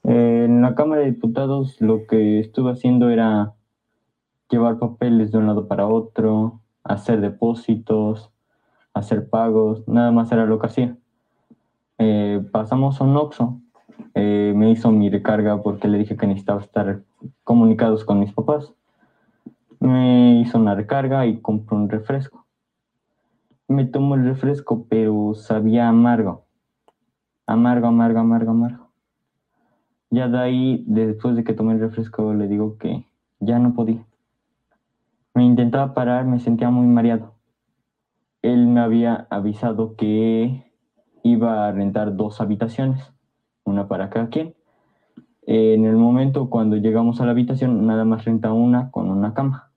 Eh, 0.04 0.44
en 0.46 0.62
la 0.62 0.76
Cámara 0.76 1.02
de 1.02 1.12
Diputados 1.12 1.82
lo 1.82 2.06
que 2.08 2.40
estuve 2.40 2.72
haciendo 2.72 3.10
era 3.10 3.54
llevar 4.50 4.78
papeles 4.78 5.32
de 5.32 5.40
un 5.40 5.48
lado 5.48 5.68
para 5.68 5.88
otro, 5.88 6.60
hacer 6.84 7.22
depósitos, 7.22 8.32
hacer 8.94 9.30
pagos, 9.30 9.88
nada 9.88 10.12
más 10.12 10.32
era 10.32 10.46
lo 10.46 10.60
que 10.60 10.68
hacía. 10.68 10.98
Eh, 11.98 12.46
pasamos 12.52 13.02
a 13.02 13.04
un 13.04 13.18
Oxxo, 13.18 13.60
eh, 14.14 14.54
me 14.56 14.72
hizo 14.72 14.92
mi 14.92 15.10
recarga 15.10 15.62
porque 15.62 15.88
le 15.88 15.98
dije 15.98 16.16
que 16.16 16.28
necesitaba 16.28 16.62
estar 16.62 17.02
comunicados 17.44 18.06
con 18.06 18.20
mis 18.20 18.34
papás. 18.34 18.74
Me 19.80 20.40
hizo 20.42 20.58
una 20.58 20.76
recarga 20.76 21.26
y 21.26 21.42
compré 21.42 21.76
un 21.76 21.90
refresco. 21.90 22.46
Me 23.68 23.86
tomó 23.86 24.16
el 24.16 24.24
refresco, 24.24 24.86
pero 24.88 25.34
sabía 25.34 25.90
amargo. 25.90 26.46
Amargo, 27.48 27.88
amargo, 27.88 28.20
amargo, 28.20 28.52
amargo. 28.52 28.86
Ya 30.10 30.28
de 30.28 30.40
ahí, 30.40 30.84
después 30.88 31.36
de 31.36 31.44
que 31.44 31.54
tomé 31.54 31.74
el 31.74 31.80
refresco, 31.80 32.34
le 32.34 32.48
digo 32.48 32.78
que 32.78 33.06
ya 33.40 33.60
no 33.60 33.74
podía. 33.74 34.06
Me 35.34 35.44
intentaba 35.44 35.94
parar, 35.94 36.26
me 36.26 36.40
sentía 36.40 36.70
muy 36.70 36.88
mareado. 36.88 37.34
Él 38.42 38.68
me 38.68 38.80
había 38.80 39.28
avisado 39.30 39.96
que 39.96 40.72
iba 41.24 41.68
a 41.68 41.72
rentar 41.72 42.16
dos 42.16 42.40
habitaciones, 42.40 43.12
una 43.66 43.88
para 43.88 44.10
cada 44.10 44.30
quien. 44.30 44.56
En 45.48 45.86
el 45.86 45.96
momento 45.96 46.50
cuando 46.50 46.78
llegamos 46.78 47.20
a 47.20 47.26
la 47.26 47.32
habitación, 47.32 47.86
nada 47.86 48.06
más 48.06 48.26
renta 48.26 48.54
una 48.54 48.90
con 48.92 49.10
una 49.12 49.34
cama. 49.34 49.72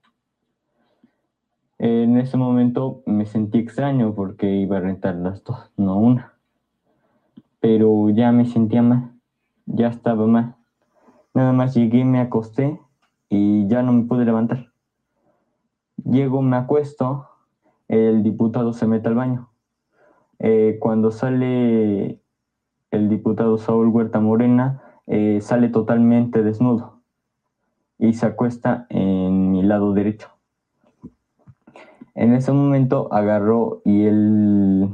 En 1.78 2.16
ese 2.16 2.36
momento 2.36 3.02
me 3.06 3.26
sentí 3.26 3.58
extraño 3.58 4.14
porque 4.14 4.50
iba 4.50 4.78
a 4.78 4.80
rentar 4.80 5.16
las 5.16 5.44
dos, 5.44 5.70
no 5.76 5.98
una. 5.98 6.34
Pero 7.60 8.08
ya 8.10 8.32
me 8.32 8.46
sentía 8.46 8.82
mal, 8.82 9.12
ya 9.66 9.88
estaba 9.88 10.26
mal. 10.26 10.56
Nada 11.34 11.52
más 11.52 11.74
llegué, 11.74 12.04
me 12.04 12.20
acosté 12.20 12.80
y 13.28 13.68
ya 13.68 13.82
no 13.82 13.92
me 13.92 14.04
pude 14.04 14.24
levantar. 14.24 14.72
Llego, 16.04 16.42
me 16.42 16.56
acuesto, 16.56 17.28
el 17.88 18.22
diputado 18.22 18.72
se 18.72 18.86
mete 18.86 19.08
al 19.08 19.14
baño. 19.14 19.50
Eh, 20.38 20.78
cuando 20.80 21.10
sale 21.10 22.20
el 22.90 23.08
diputado 23.08 23.58
Saúl 23.58 23.88
Huerta 23.88 24.20
Morena, 24.20 24.82
eh, 25.06 25.40
sale 25.40 25.68
totalmente 25.68 26.42
desnudo 26.42 27.00
y 27.98 28.12
se 28.12 28.26
acuesta 28.26 28.86
en 28.90 29.50
mi 29.50 29.62
lado 29.62 29.92
derecho. 29.92 30.28
En 32.14 32.34
ese 32.34 32.52
momento 32.52 33.12
agarró 33.12 33.80
y 33.84 34.04
él 34.04 34.90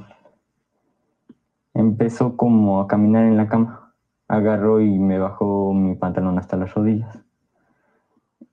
empezó 1.73 2.37
como 2.37 2.81
a 2.81 2.87
caminar 2.87 3.25
en 3.25 3.37
la 3.37 3.49
cama. 3.49 3.95
Agarró 4.29 4.81
y 4.81 4.99
me 4.99 5.19
bajó 5.19 5.73
mi 5.75 5.95
pantalón 5.95 6.39
hasta 6.39 6.57
las 6.57 6.75
rodillas. 6.75 7.19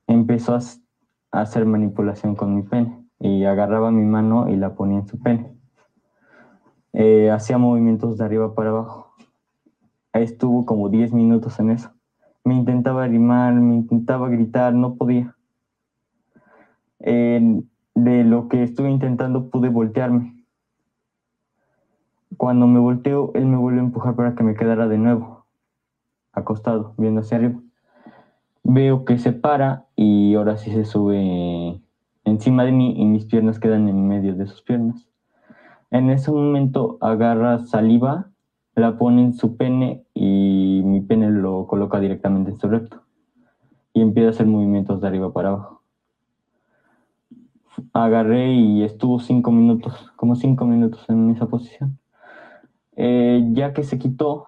Empezó 0.08 0.56
a, 0.56 0.60
hacer 1.32 1.66
manipulación 1.66 2.36
con 2.36 2.56
mi 2.56 2.64
pene 2.64 3.06
y 3.20 3.46
agarraba 3.46 3.92
mi 3.92 4.04
mano 4.04 4.50
y 4.50 4.58
la 4.58 4.76
ponía 4.76 5.00
en 5.00 5.08
su 5.08 5.20
pene. 5.20 5.54
Eh, 6.94 7.32
hacía 7.32 7.58
movimientos 7.58 8.18
de 8.18 8.26
arriba 8.26 8.54
para 8.54 8.72
abajo 8.72 9.01
estuvo 10.14 10.66
como 10.66 10.90
10 10.90 11.14
minutos 11.14 11.60
en 11.60 11.72
eso. 11.72 11.92
Me 12.44 12.56
intentaba 12.56 13.04
animar, 13.04 13.54
me 13.54 13.76
intentaba 13.76 14.30
gritar, 14.30 14.74
no 14.74 14.96
podía. 14.96 15.36
de 17.00 18.24
lo 18.24 18.48
que 18.48 18.64
estuve 18.64 18.90
intentando 18.90 19.50
pude 19.50 19.70
voltearme. 19.70 20.46
Cuando 22.38 22.66
me 22.68 22.80
volteo, 22.80 23.32
él 23.36 23.46
me 23.46 23.58
vuelve 23.58 23.80
a 23.80 23.84
empujar 23.84 24.16
para 24.16 24.36
que 24.36 24.44
me 24.44 24.56
quedara 24.56 24.88
de 24.88 24.98
nuevo, 24.98 25.46
acostado, 26.32 26.94
viendo 26.98 27.22
hacia 27.22 27.38
arriba. 27.38 27.60
Veo 28.64 29.06
que 29.06 29.18
se 29.18 29.32
para 29.32 29.86
y 29.96 30.36
ahora 30.36 30.58
sí 30.58 30.72
se 30.72 30.86
sube 30.86 31.82
encima 32.24 32.64
de 32.64 32.72
mí 32.72 32.94
y 32.96 33.06
mis 33.06 33.26
piernas 33.26 33.60
quedan 33.60 33.88
en 33.88 34.08
medio 34.08 34.36
de 34.36 34.48
sus 34.48 34.62
piernas. 34.62 35.08
En 35.92 36.10
ese 36.10 36.32
momento 36.32 36.98
agarra 37.02 37.60
saliva 37.60 38.31
la 38.76 38.98
pone 38.98 39.24
en 39.24 39.34
su 39.34 39.58
pene 39.58 40.06
y 40.14 40.82
mi 40.86 41.02
pene 41.02 41.30
lo 41.30 41.68
coloca 41.68 42.00
directamente 42.00 42.52
en 42.52 42.60
su 42.60 42.68
recto. 42.68 43.02
Y 43.94 44.02
empieza 44.02 44.30
a 44.30 44.32
hacer 44.32 44.48
movimientos 44.48 45.02
de 45.02 45.08
arriba 45.08 45.34
para 45.34 45.50
abajo. 45.50 45.82
Agarré 47.94 48.54
y 48.54 48.84
estuvo 48.84 49.20
cinco 49.20 49.52
minutos, 49.52 50.12
como 50.16 50.36
cinco 50.36 50.66
minutos 50.66 51.10
en 51.10 51.30
esa 51.32 51.48
posición. 51.48 52.00
Eh, 52.96 53.50
ya 53.54 53.74
que 53.74 53.84
se 53.84 53.98
quitó, 54.00 54.48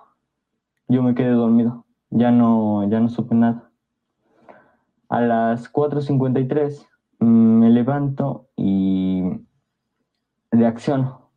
yo 0.87 1.03
me 1.03 1.15
quedé 1.15 1.31
dormido. 1.31 1.85
Ya 2.09 2.31
no, 2.31 2.87
ya 2.89 2.99
no 2.99 3.09
supe 3.09 3.35
nada. 3.35 3.71
A 5.09 5.21
las 5.21 5.71
4.53 5.71 6.87
mm, 7.19 7.25
me 7.25 7.69
levanto 7.69 8.47
y 8.55 9.23
reacciono. 10.51 11.31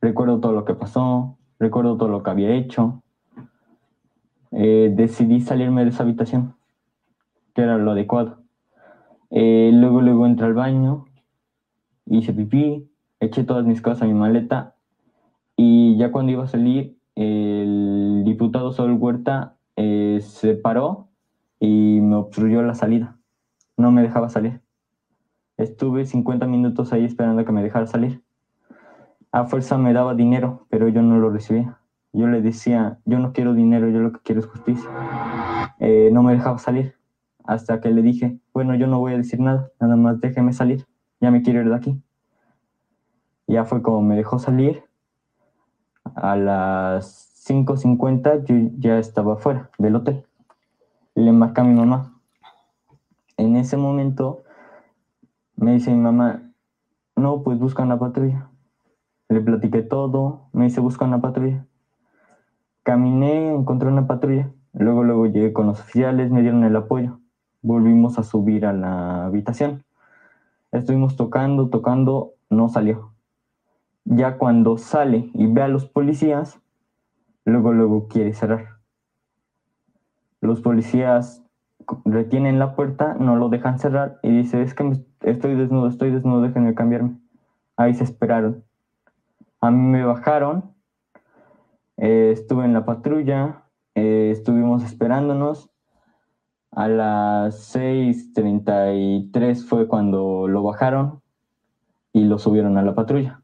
Recuerdo 0.00 0.40
todo 0.40 0.52
lo 0.52 0.64
que 0.64 0.74
pasó, 0.74 1.38
recuerdo 1.58 1.96
todo 1.96 2.08
lo 2.08 2.22
que 2.22 2.30
había 2.30 2.50
hecho. 2.50 3.02
Eh, 4.52 4.92
decidí 4.94 5.40
salirme 5.40 5.82
de 5.82 5.90
esa 5.90 6.02
habitación, 6.02 6.54
que 7.54 7.62
era 7.62 7.76
lo 7.78 7.92
adecuado. 7.92 8.38
Eh, 9.30 9.70
luego, 9.72 10.00
luego 10.00 10.26
entré 10.26 10.46
al 10.46 10.54
baño, 10.54 11.06
hice 12.06 12.32
pipí, 12.32 12.88
eché 13.18 13.42
todas 13.42 13.64
mis 13.64 13.80
cosas 13.80 14.02
a 14.02 14.06
mi 14.06 14.14
maleta 14.14 14.76
y 15.56 15.96
ya 15.96 16.12
cuando 16.12 16.32
iba 16.32 16.44
a 16.44 16.48
salir, 16.48 16.96
el 17.16 18.22
diputado 18.24 18.72
Sol 18.72 18.92
Huerta 18.92 19.56
eh, 19.76 20.18
se 20.20 20.54
paró 20.54 21.08
y 21.60 22.00
me 22.00 22.16
obstruyó 22.16 22.62
la 22.62 22.74
salida. 22.74 23.18
No 23.76 23.90
me 23.90 24.02
dejaba 24.02 24.28
salir. 24.28 24.60
Estuve 25.56 26.06
50 26.06 26.46
minutos 26.46 26.92
ahí 26.92 27.04
esperando 27.04 27.44
que 27.44 27.52
me 27.52 27.62
dejara 27.62 27.86
salir 27.86 28.23
a 29.34 29.46
fuerza 29.46 29.76
me 29.78 29.92
daba 29.92 30.14
dinero, 30.14 30.64
pero 30.70 30.86
yo 30.86 31.02
no 31.02 31.18
lo 31.18 31.28
recibía. 31.28 31.80
Yo 32.12 32.28
le 32.28 32.40
decía, 32.40 33.00
yo 33.04 33.18
no 33.18 33.32
quiero 33.32 33.52
dinero, 33.52 33.88
yo 33.88 33.98
lo 33.98 34.12
que 34.12 34.20
quiero 34.20 34.40
es 34.40 34.46
justicia. 34.46 34.88
Eh, 35.80 36.10
no 36.12 36.22
me 36.22 36.34
dejaba 36.34 36.58
salir 36.58 36.94
hasta 37.42 37.80
que 37.80 37.90
le 37.90 38.00
dije, 38.02 38.38
bueno, 38.52 38.76
yo 38.76 38.86
no 38.86 39.00
voy 39.00 39.12
a 39.12 39.16
decir 39.16 39.40
nada, 39.40 39.72
nada 39.80 39.96
más 39.96 40.20
déjeme 40.20 40.52
salir, 40.52 40.86
ya 41.20 41.32
me 41.32 41.42
quiero 41.42 41.62
ir 41.62 41.68
de 41.68 41.74
aquí. 41.74 42.00
Ya 43.48 43.64
fue 43.64 43.82
como 43.82 44.02
me 44.02 44.14
dejó 44.14 44.38
salir. 44.38 44.84
A 46.14 46.36
las 46.36 47.44
5.50 47.48 48.44
yo 48.44 48.70
ya 48.78 49.00
estaba 49.00 49.36
fuera 49.36 49.68
del 49.78 49.96
hotel. 49.96 50.24
Le 51.16 51.32
marca 51.32 51.62
a 51.62 51.64
mi 51.64 51.74
mamá. 51.74 52.20
En 53.36 53.56
ese 53.56 53.76
momento 53.76 54.44
me 55.56 55.72
dice 55.72 55.90
mi 55.90 55.98
mamá, 55.98 56.52
no, 57.16 57.42
pues 57.42 57.58
busca 57.58 57.82
una 57.82 57.98
patrulla. 57.98 58.48
Le 59.28 59.40
platiqué 59.40 59.82
todo, 59.82 60.48
me 60.52 60.66
hice 60.66 60.80
buscar 60.80 61.08
una 61.08 61.20
patrulla. 61.20 61.66
Caminé, 62.82 63.54
encontré 63.54 63.88
una 63.88 64.06
patrulla. 64.06 64.50
Luego, 64.74 65.04
luego 65.04 65.26
llegué 65.26 65.52
con 65.52 65.66
los 65.66 65.80
oficiales, 65.80 66.30
me 66.30 66.42
dieron 66.42 66.64
el 66.64 66.76
apoyo. 66.76 67.20
Volvimos 67.62 68.18
a 68.18 68.22
subir 68.22 68.66
a 68.66 68.72
la 68.72 69.24
habitación. 69.24 69.84
Estuvimos 70.72 71.16
tocando, 71.16 71.70
tocando, 71.70 72.32
no 72.50 72.68
salió. 72.68 73.12
Ya 74.04 74.36
cuando 74.36 74.76
sale 74.76 75.30
y 75.32 75.46
ve 75.46 75.62
a 75.62 75.68
los 75.68 75.86
policías, 75.86 76.60
luego, 77.44 77.72
luego 77.72 78.08
quiere 78.08 78.34
cerrar. 78.34 78.80
Los 80.40 80.60
policías 80.60 81.42
retienen 82.04 82.58
la 82.58 82.74
puerta, 82.74 83.14
no 83.14 83.36
lo 83.36 83.48
dejan 83.48 83.78
cerrar 83.78 84.18
y 84.22 84.30
dice, 84.30 84.62
es 84.62 84.74
que 84.74 84.92
estoy 85.22 85.54
desnudo, 85.54 85.86
estoy 85.86 86.10
desnudo, 86.10 86.42
déjenme 86.42 86.74
cambiarme. 86.74 87.16
Ahí 87.76 87.94
se 87.94 88.04
esperaron. 88.04 88.63
A 89.64 89.70
mí 89.70 89.80
me 89.80 90.04
bajaron, 90.04 90.74
eh, 91.96 92.32
estuve 92.34 92.66
en 92.66 92.74
la 92.74 92.84
patrulla, 92.84 93.62
eh, 93.94 94.28
estuvimos 94.30 94.84
esperándonos. 94.84 95.70
A 96.70 96.86
las 96.86 97.74
6.33 97.74 99.64
fue 99.64 99.88
cuando 99.88 100.48
lo 100.48 100.62
bajaron 100.62 101.22
y 102.12 102.24
lo 102.24 102.38
subieron 102.38 102.76
a 102.76 102.82
la 102.82 102.94
patrulla. 102.94 103.40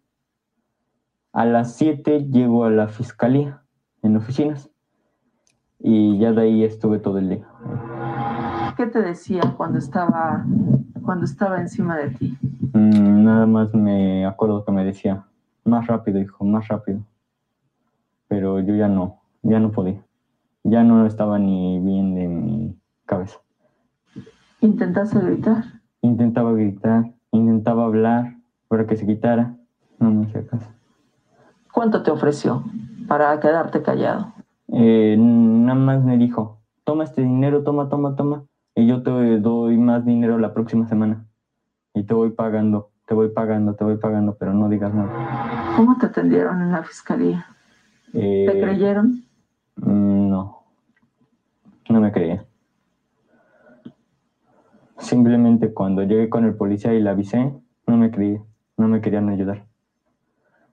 A 1.33 1.47
las 1.47 1.77
7 1.77 2.27
llego 2.31 2.67
a 2.67 2.71
la 2.71 2.89
fiscalía 2.89 3.63
en 4.03 4.19
oficinas 4.19 4.69
y 5.79 6.19
ya 6.19 6.33
de 6.33 6.43
ahí 6.43 6.65
estuve 6.65 6.99
todo 6.99 7.17
el 7.17 7.31
día. 7.31 7.49
¿Qué 8.77 8.87
te 8.89 9.01
decía 9.01 9.41
cuando 9.57 9.79
estaba, 9.79 10.45
cuando 11.03 11.25
estaba 11.25 11.63
encima 11.63 11.97
de 11.97 12.11
ti? 12.11 12.37
Mm, 12.75 13.25
nada 13.25 13.47
más 13.47 13.73
me 13.73 14.27
acuerdo 14.27 14.67
que 14.67 14.73
me 14.73 14.85
decía, 14.85 15.25
más 15.71 15.87
rápido, 15.87 16.19
hijo, 16.19 16.45
más 16.45 16.69
rápido. 16.69 17.01
Pero 18.29 18.61
yo 18.61 18.75
ya 18.75 18.89
no, 18.89 19.21
ya 19.43 19.61
no 19.61 19.71
podía. 19.71 20.03
Ya 20.65 20.83
no 20.83 21.07
estaba 21.07 21.39
ni 21.39 21.81
bien 21.81 22.15
de 22.15 22.29
mi 22.29 22.77
cabeza. 23.07 23.39
¿Intentaste 24.61 25.19
gritar? 25.19 25.65
Intentaba 26.03 26.53
gritar, 26.53 27.05
intentaba 27.31 27.85
hablar 27.87 28.37
para 28.69 28.87
que 28.87 28.97
se 28.97 29.07
quitara. 29.07 29.57
No 29.99 30.11
me 30.11 30.27
hacía 30.27 30.47
caso. 30.47 30.69
¿Cuánto 31.73 32.03
te 32.03 32.11
ofreció 32.11 32.65
para 33.09 33.39
quedarte 33.41 33.83
callado? 33.83 34.33
Eh, 34.69 35.17
nada 35.19 35.79
más 35.79 36.05
me 36.05 36.19
dijo, 36.19 36.59
toma 36.85 37.05
este 37.05 37.23
dinero, 37.23 37.63
toma, 37.63 37.89
toma, 37.89 38.17
toma, 38.17 38.45
y 38.75 38.87
yo 38.87 39.03
te 39.03 39.11
doy 39.39 39.77
más 39.77 40.05
dinero 40.05 40.39
la 40.39 40.53
próxima 40.53 40.87
semana. 40.87 41.27
Y 41.95 42.05
te 42.05 42.15
voy 42.15 42.31
pagando, 42.31 42.91
te 43.07 43.15
voy 43.15 43.29
pagando, 43.29 43.75
te 43.75 43.85
voy 43.85 43.97
pagando, 43.97 44.37
pero 44.39 44.55
no 44.55 44.69
digas 44.69 44.95
nada. 44.95 45.50
¿Cómo 45.77 45.97
te 45.99 46.07
atendieron 46.07 46.61
en 46.63 46.73
la 46.73 46.83
fiscalía? 46.83 47.47
¿Te 48.13 48.19
Eh, 48.21 48.61
creyeron? 48.61 49.23
mm, 49.77 50.29
No, 50.31 50.65
no 51.89 52.01
me 52.01 52.13
creía. 52.13 52.45
Simplemente 54.99 55.73
cuando 55.73 56.03
llegué 56.03 56.29
con 56.29 56.45
el 56.45 56.55
policía 56.55 56.93
y 56.95 57.01
le 57.01 57.11
avisé, 57.11 57.53
no 57.87 57.97
me 57.97 58.11
creí, 58.11 58.39
no 58.77 58.87
me 58.89 59.01
querían 59.01 59.29
ayudar. 59.29 59.67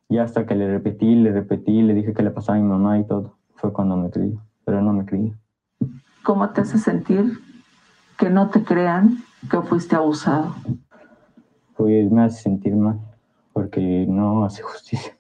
Y 0.10 0.17
hasta 0.19 0.45
que 0.45 0.55
le 0.55 0.69
repetí, 0.69 1.15
le 1.15 1.31
repetí, 1.31 1.81
le 1.81 1.93
dije 1.93 2.13
que 2.13 2.23
le 2.23 2.31
pasaba 2.31 2.57
a 2.57 2.62
mi 2.62 2.67
mamá 2.67 2.99
y 2.99 3.05
todo, 3.05 3.38
fue 3.55 3.71
cuando 3.73 3.95
me 3.97 4.10
creí, 4.10 4.38
pero 4.65 4.81
no 4.81 4.93
me 4.93 5.05
creí. 5.05 5.33
¿Cómo 6.23 6.49
te 6.49 6.62
hace 6.62 6.77
sentir 6.77 7.39
que 8.17 8.29
no 8.29 8.49
te 8.49 8.63
crean 8.63 9.17
que 9.49 9.62
fuiste 9.62 9.95
abusado? 9.95 10.53
Pues 11.75 12.12
me 12.12 12.23
hace 12.23 12.41
sentir 12.43 12.75
mal, 12.75 12.99
porque 13.58 14.06
no 14.08 14.46
hace 14.46 14.62
justicia. 14.62 15.17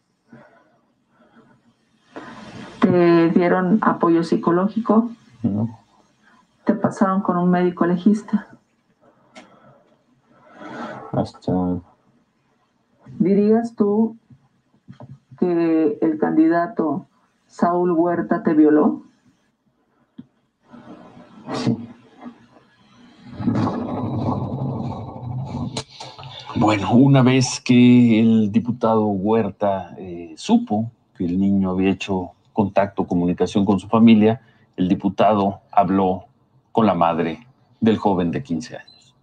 ¿Te 2.79 3.29
dieron 3.31 3.79
apoyo 3.81 4.23
psicológico? 4.23 5.09
No, 5.41 5.79
¿Te 6.63 6.75
pasaron 6.75 7.21
con 7.21 7.37
un 7.37 7.49
médico 7.49 7.87
legista? 7.87 8.45
hasta 11.13 11.79
¿Dirías 13.17 13.73
tú 13.75 14.17
que 15.39 15.97
el 15.99 16.19
candidato 16.19 17.07
Saúl 17.47 17.91
Huerta 17.93 18.43
te 18.43 18.53
violó? 18.53 19.01
sí. 21.53 21.86
Bueno, 26.59 26.91
una 26.93 27.21
vez 27.21 27.61
que 27.61 28.19
el 28.19 28.51
diputado 28.51 29.05
Huerta 29.05 29.95
eh, 29.97 30.33
supo 30.37 30.91
que 31.17 31.25
el 31.25 31.39
niño 31.39 31.71
había 31.71 31.91
hecho 31.91 32.31
contacto, 32.53 33.07
comunicación 33.07 33.65
con 33.65 33.79
su 33.79 33.87
familia, 33.87 34.41
el 34.75 34.87
diputado 34.87 35.61
habló 35.71 36.25
con 36.71 36.85
la 36.85 36.93
madre 36.93 37.47
del 37.79 37.97
joven 37.97 38.31
de 38.31 38.43
15 38.43 38.77
años. 38.77 39.15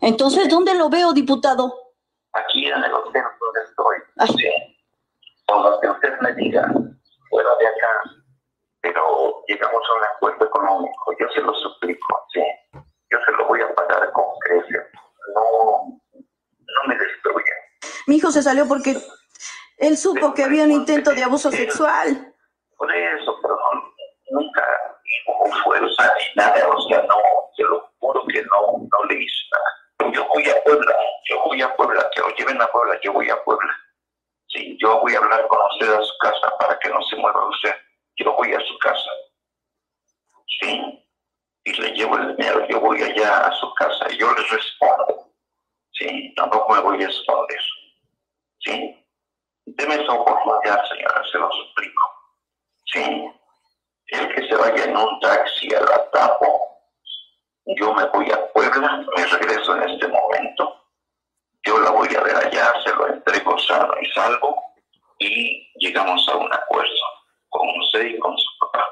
Entonces, 0.00 0.48
¿dónde 0.48 0.74
lo 0.74 0.88
veo, 0.88 1.12
diputado? 1.12 1.82
aquí 2.32 2.66
en 2.66 2.82
el 2.84 2.92
hotel 2.92 3.22
donde 3.40 3.60
estoy. 3.62 3.96
Sí. 4.36 4.48
Con 5.46 5.62
lo 5.62 5.80
que 5.80 5.88
usted 5.88 6.18
me 6.20 6.32
diga, 6.34 6.72
fuera 7.28 7.56
de 7.56 7.66
acá. 7.66 8.02
Pero 8.80 9.44
llegamos 9.46 9.82
a 9.88 9.94
un 9.94 10.04
acuerdo 10.16 10.44
económico. 10.46 11.14
Yo 11.18 11.28
se 11.34 11.40
lo 11.40 11.54
suplico, 11.54 12.26
sí. 12.32 12.42
Yo 13.10 13.18
se 13.24 13.32
lo 13.32 13.46
voy 13.46 13.60
a 13.60 13.74
pagar 13.74 14.10
con 14.12 14.24
creces. 14.40 14.86
No, 15.34 16.00
no 16.18 16.88
me 16.88 16.96
destruyan. 16.96 17.58
Mi 18.06 18.11
se 18.30 18.42
salió 18.42 18.68
porque 18.68 18.96
él 19.78 19.96
supo 19.96 20.34
que 20.34 20.44
había 20.44 20.64
un 20.64 20.72
intento 20.72 21.12
de 21.12 21.24
abuso 21.24 21.50
sexual. 21.50 22.34
Por 22.76 22.94
eso, 22.94 23.38
pero 23.42 23.58
nunca 24.30 24.66
hubo 25.26 25.52
fuerza 25.64 26.12
ni 26.18 26.42
nada. 26.42 26.68
O 26.68 26.88
sea, 26.88 27.02
no, 27.02 27.16
se 27.56 27.62
lo 27.64 27.90
juro 27.98 28.24
que 28.26 28.42
no, 28.42 28.78
no 28.78 29.04
le 29.08 29.22
hice 29.22 29.44
nada. 29.52 30.12
Yo 30.12 30.26
voy 30.28 30.48
a 30.48 30.62
Puebla, 30.64 30.96
yo 31.28 31.44
voy 31.44 31.62
a 31.62 31.76
Puebla, 31.76 32.10
que 32.14 32.20
lo 32.20 32.28
lleven 32.36 32.60
a 32.60 32.66
Puebla, 32.66 32.98
yo 33.02 33.12
voy 33.12 33.30
a 33.30 33.42
Puebla. 33.44 33.72
Sí, 34.48 34.76
yo 34.80 35.00
voy 35.00 35.14
a 35.14 35.18
hablar 35.18 35.46
con 35.48 35.60
usted 35.72 35.92
a 35.94 36.02
su 36.02 36.12
casa 36.18 36.56
para 36.58 36.78
que 36.78 36.90
no 36.90 37.00
se 37.02 37.16
mueva 37.16 37.48
usted. 37.48 37.74
Yo 38.16 38.34
voy 38.36 38.52
a 38.52 38.60
su 38.60 38.78
casa. 38.78 39.10
Sí, 40.60 41.02
y 41.64 41.72
le 41.80 41.88
llevo 41.92 42.18
el 42.18 42.36
dinero, 42.36 42.66
yo 42.68 42.80
voy 42.80 43.02
allá 43.02 43.46
a 43.46 43.52
su 43.52 43.72
casa 43.74 44.06
y 44.10 44.18
yo 44.18 44.32
les 44.34 44.50
respondo. 44.50 45.32
Sí, 45.92 46.34
tampoco 46.36 46.74
me 46.74 46.80
voy 46.80 47.02
a 47.02 47.08
esconder. 47.08 47.60
Sí, 48.58 49.06
deme 49.64 49.94
esa 49.94 50.12
oportunidad, 50.12 50.84
señora, 50.88 51.22
se 51.30 51.38
lo 51.38 51.50
suplico. 51.50 52.02
Sí, 52.86 53.32
el 54.08 54.34
que 54.34 54.48
se 54.48 54.56
vaya 54.56 54.84
en 54.84 54.96
un 54.96 55.20
taxi 55.20 55.74
a 55.74 55.80
la 55.80 56.10
tapo, 56.10 56.72
yo 57.64 57.94
me 57.94 58.04
voy 58.06 58.30
a 58.30 58.52
Puebla, 58.52 59.04
me 59.16 59.26
regreso 59.26 59.76
en 59.76 59.88
este 59.88 60.08
momento. 60.08 60.78
Yo 61.64 61.78
la 61.80 61.90
voy 61.90 62.08
a 62.14 62.20
ver 62.22 62.36
allá, 62.36 62.72
se 62.84 62.92
lo 62.94 63.08
entrego 63.08 63.56
sano 63.58 63.94
y 64.00 64.10
salvo 64.12 64.56
y 65.18 65.72
llegamos 65.78 66.28
a 66.28 66.36
un 66.36 66.52
acuerdo 66.52 67.04
con 67.50 67.68
usted 67.78 68.06
y 68.06 68.18
con 68.18 68.36
su 68.36 68.58
papá. 68.58 68.88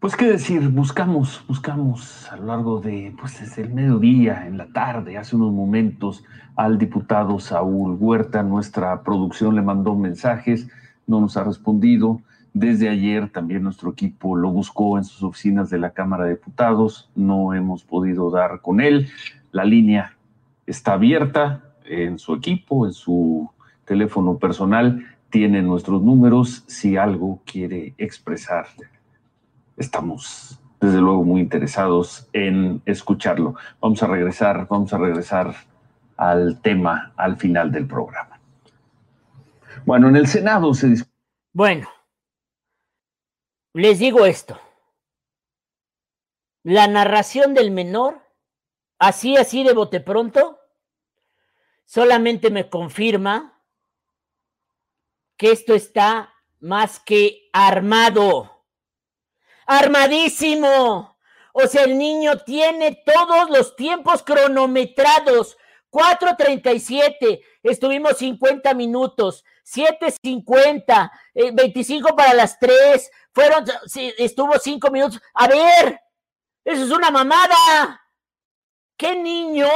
Pues 0.00 0.16
qué 0.16 0.24
buscamos, 0.58 1.44
buscamos 1.46 2.30
a 2.30 2.36
lo 2.36 2.46
largo 2.46 2.80
de, 2.80 3.14
pues 3.18 3.38
desde 3.40 3.62
el 3.62 3.72
mediodía, 3.72 4.46
en 4.46 4.58
la 4.58 4.66
tarde, 4.66 5.16
hace 5.16 5.36
unos 5.36 5.52
momentos, 5.52 6.24
al 6.56 6.78
diputado 6.78 7.38
Saúl 7.38 7.96
Huerta. 7.98 8.42
Nuestra 8.42 9.02
producción 9.02 9.54
le 9.54 9.62
mandó 9.62 9.94
mensajes, 9.94 10.68
no 11.06 11.20
nos 11.20 11.36
ha 11.36 11.44
respondido. 11.44 12.20
Desde 12.52 12.88
ayer 12.88 13.30
también 13.30 13.62
nuestro 13.62 13.90
equipo 13.90 14.34
lo 14.34 14.50
buscó 14.50 14.98
en 14.98 15.04
sus 15.04 15.22
oficinas 15.22 15.70
de 15.70 15.78
la 15.78 15.90
Cámara 15.90 16.24
de 16.24 16.30
Diputados, 16.30 17.08
no 17.14 17.54
hemos 17.54 17.84
podido 17.84 18.30
dar 18.30 18.60
con 18.60 18.80
él. 18.80 19.08
La 19.52 19.64
línea 19.64 20.16
está 20.66 20.94
abierta 20.94 21.62
en 21.84 22.18
su 22.18 22.34
equipo, 22.34 22.86
en 22.86 22.92
su 22.92 23.48
teléfono 23.84 24.36
personal, 24.36 25.06
tiene 25.30 25.62
nuestros 25.62 26.02
números 26.02 26.64
si 26.66 26.96
algo 26.96 27.40
quiere 27.44 27.94
expresar 27.98 28.66
estamos 29.80 30.60
desde 30.80 31.00
luego 31.00 31.24
muy 31.24 31.40
interesados 31.40 32.28
en 32.32 32.82
escucharlo. 32.86 33.54
Vamos 33.80 34.02
a 34.02 34.06
regresar, 34.06 34.66
vamos 34.68 34.92
a 34.92 34.98
regresar 34.98 35.54
al 36.16 36.60
tema 36.60 37.12
al 37.16 37.36
final 37.36 37.72
del 37.72 37.86
programa. 37.86 38.40
Bueno, 39.84 40.08
en 40.08 40.16
el 40.16 40.26
Senado 40.26 40.72
se. 40.74 40.94
Bueno, 41.52 41.88
les 43.72 43.98
digo 43.98 44.26
esto. 44.26 44.58
La 46.62 46.86
narración 46.86 47.54
del 47.54 47.70
menor, 47.70 48.20
así, 48.98 49.36
así 49.36 49.64
de 49.64 49.72
bote 49.72 50.00
pronto, 50.00 50.58
solamente 51.86 52.50
me 52.50 52.68
confirma 52.68 53.62
que 55.38 55.52
esto 55.52 55.74
está 55.74 56.34
más 56.60 57.00
que 57.00 57.48
armado. 57.54 58.59
Armadísimo. 59.70 61.16
O 61.52 61.66
sea, 61.68 61.84
el 61.84 61.96
niño 61.96 62.38
tiene 62.38 63.04
todos 63.06 63.50
los 63.50 63.76
tiempos 63.76 64.20
cronometrados. 64.24 65.56
4.37, 65.92 67.40
estuvimos 67.62 68.18
50 68.18 68.74
minutos, 68.74 69.44
7.50, 69.64 71.10
eh, 71.34 71.50
25 71.52 72.16
para 72.16 72.34
las 72.34 72.58
3, 72.58 73.10
fueron, 73.32 73.64
estuvo 74.18 74.58
5 74.58 74.90
minutos. 74.90 75.20
A 75.34 75.46
ver, 75.46 76.00
eso 76.64 76.84
es 76.84 76.90
una 76.90 77.12
mamada. 77.12 78.00
¿Qué 78.96 79.14
niño 79.14 79.68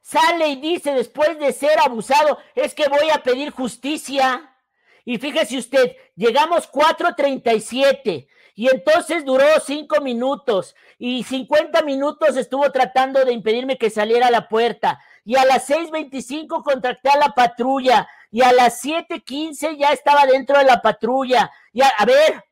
sale 0.00 0.48
y 0.48 0.60
dice 0.60 0.94
después 0.94 1.38
de 1.40 1.52
ser 1.52 1.78
abusado, 1.80 2.38
es 2.54 2.72
que 2.72 2.88
voy 2.88 3.10
a 3.10 3.22
pedir 3.22 3.50
justicia? 3.50 4.56
Y 5.04 5.18
fíjese 5.18 5.58
usted, 5.58 5.96
llegamos 6.14 6.70
4.37 6.70 8.28
y 8.60 8.68
entonces 8.68 9.24
duró 9.24 9.46
5 9.58 10.02
minutos 10.02 10.76
y 10.98 11.24
50 11.24 11.80
minutos 11.80 12.36
estuvo 12.36 12.70
tratando 12.70 13.24
de 13.24 13.32
impedirme 13.32 13.78
que 13.78 13.88
saliera 13.88 14.26
a 14.26 14.30
la 14.30 14.50
puerta 14.50 15.02
y 15.24 15.36
a 15.36 15.46
las 15.46 15.70
6.25 15.70 16.62
contacté 16.62 17.08
a 17.08 17.16
la 17.16 17.30
patrulla 17.30 18.06
y 18.30 18.42
a 18.42 18.52
las 18.52 18.84
7.15 18.84 19.78
ya 19.78 19.94
estaba 19.94 20.26
dentro 20.26 20.58
de 20.58 20.64
la 20.64 20.82
patrulla. 20.82 21.50
Y 21.72 21.80
a, 21.80 22.04
ver, 22.06 22.44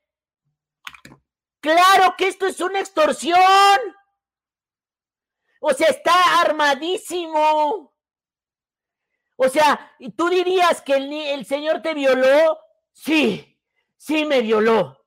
claro 1.61 2.14
que 2.16 2.29
esto 2.29 2.47
es 2.47 2.59
una 2.62 2.81
extorsión. 2.81 3.38
O 5.61 5.75
sea, 5.75 5.88
está 5.88 6.40
armadísimo. 6.40 7.92
O 9.37 9.49
sea, 9.51 9.94
¿y 9.99 10.11
tú 10.12 10.31
dirías 10.31 10.81
que 10.81 10.94
el, 10.94 11.12
el 11.12 11.44
señor 11.44 11.83
te 11.83 11.92
violó? 11.92 12.59
Sí, 12.94 13.61
sí 13.99 14.25
me 14.25 14.40
violó. 14.40 14.98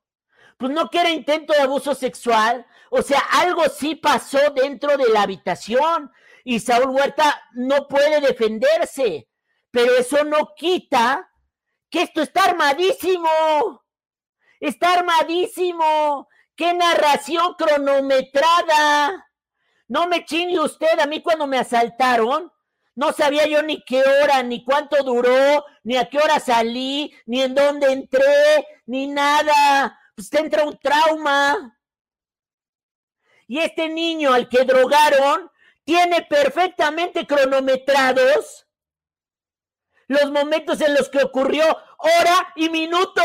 Pues 0.62 0.72
no 0.74 0.88
que 0.90 1.00
era 1.00 1.10
intento 1.10 1.52
de 1.52 1.58
abuso 1.58 1.92
sexual. 1.92 2.64
O 2.88 3.02
sea, 3.02 3.18
algo 3.32 3.64
sí 3.64 3.96
pasó 3.96 4.38
dentro 4.54 4.96
de 4.96 5.08
la 5.08 5.22
habitación 5.22 6.08
y 6.44 6.60
Saúl 6.60 6.90
Huerta 6.90 7.42
no 7.54 7.88
puede 7.88 8.20
defenderse. 8.20 9.28
Pero 9.72 9.96
eso 9.96 10.22
no 10.22 10.54
quita 10.54 11.28
que 11.90 12.02
esto 12.02 12.22
está 12.22 12.44
armadísimo. 12.44 13.28
Está 14.60 14.92
armadísimo. 14.92 16.28
¡Qué 16.54 16.72
narración 16.72 17.54
cronometrada! 17.54 19.28
No 19.88 20.06
me 20.06 20.24
chingue 20.24 20.60
usted, 20.60 21.00
a 21.00 21.06
mí 21.06 21.22
cuando 21.22 21.48
me 21.48 21.58
asaltaron, 21.58 22.52
no 22.94 23.12
sabía 23.12 23.48
yo 23.48 23.64
ni 23.64 23.82
qué 23.82 24.00
hora, 24.04 24.44
ni 24.44 24.64
cuánto 24.64 25.02
duró, 25.02 25.64
ni 25.82 25.96
a 25.96 26.08
qué 26.08 26.18
hora 26.18 26.38
salí, 26.38 27.12
ni 27.26 27.42
en 27.42 27.56
dónde 27.56 27.90
entré, 27.90 28.64
ni 28.86 29.08
nada. 29.08 29.98
Pues 30.30 30.40
entra 30.40 30.62
un 30.62 30.78
trauma. 30.78 31.76
Y 33.48 33.58
este 33.58 33.88
niño 33.88 34.32
al 34.32 34.48
que 34.48 34.64
drogaron 34.64 35.50
tiene 35.82 36.22
perfectamente 36.22 37.26
cronometrados 37.26 38.68
los 40.06 40.30
momentos 40.30 40.80
en 40.80 40.94
los 40.94 41.08
que 41.08 41.24
ocurrió 41.24 41.64
hora 41.98 42.52
y 42.54 42.68
minuto. 42.68 43.22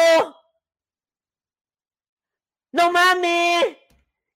No 2.71 2.91
mames. 2.91 3.77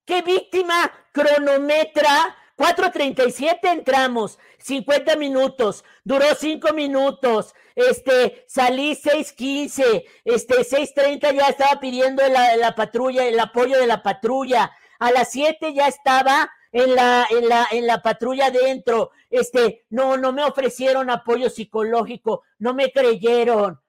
¿Qué 0.06 0.22
víctima 0.22 0.92
cronometra? 1.12 2.38
4.37 2.58 3.58
entramos, 3.72 4.38
50 4.60 5.16
minutos, 5.16 5.84
duró 6.04 6.36
5 6.36 6.74
minutos, 6.74 7.56
este, 7.76 8.46
salí 8.48 8.96
6.15, 8.96 10.04
este, 10.26 10.56
6.30 10.56 11.34
ya 11.34 11.48
estaba 11.48 11.80
pidiendo 11.80 12.28
la, 12.28 12.56
la 12.58 12.76
patrulla, 12.76 13.26
el 13.26 13.40
apoyo 13.40 13.78
de 13.78 13.88
la 13.88 14.04
patrulla, 14.04 14.72
a 15.00 15.12
las 15.12 15.32
7 15.32 15.74
ya 15.74 15.88
estaba 15.88 16.52
en 16.72 16.96
la, 16.96 17.28
en 17.30 17.50
la, 17.50 17.68
en 17.72 17.88
la 17.88 18.02
patrulla 18.02 18.50
dentro, 18.50 19.12
este, 19.30 19.86
no, 19.90 20.18
no 20.18 20.32
me 20.32 20.44
ofrecieron 20.44 21.10
apoyo 21.10 21.50
psicológico, 21.50 22.44
no 22.60 22.74
me 22.74 22.92
creyeron. 22.92 23.82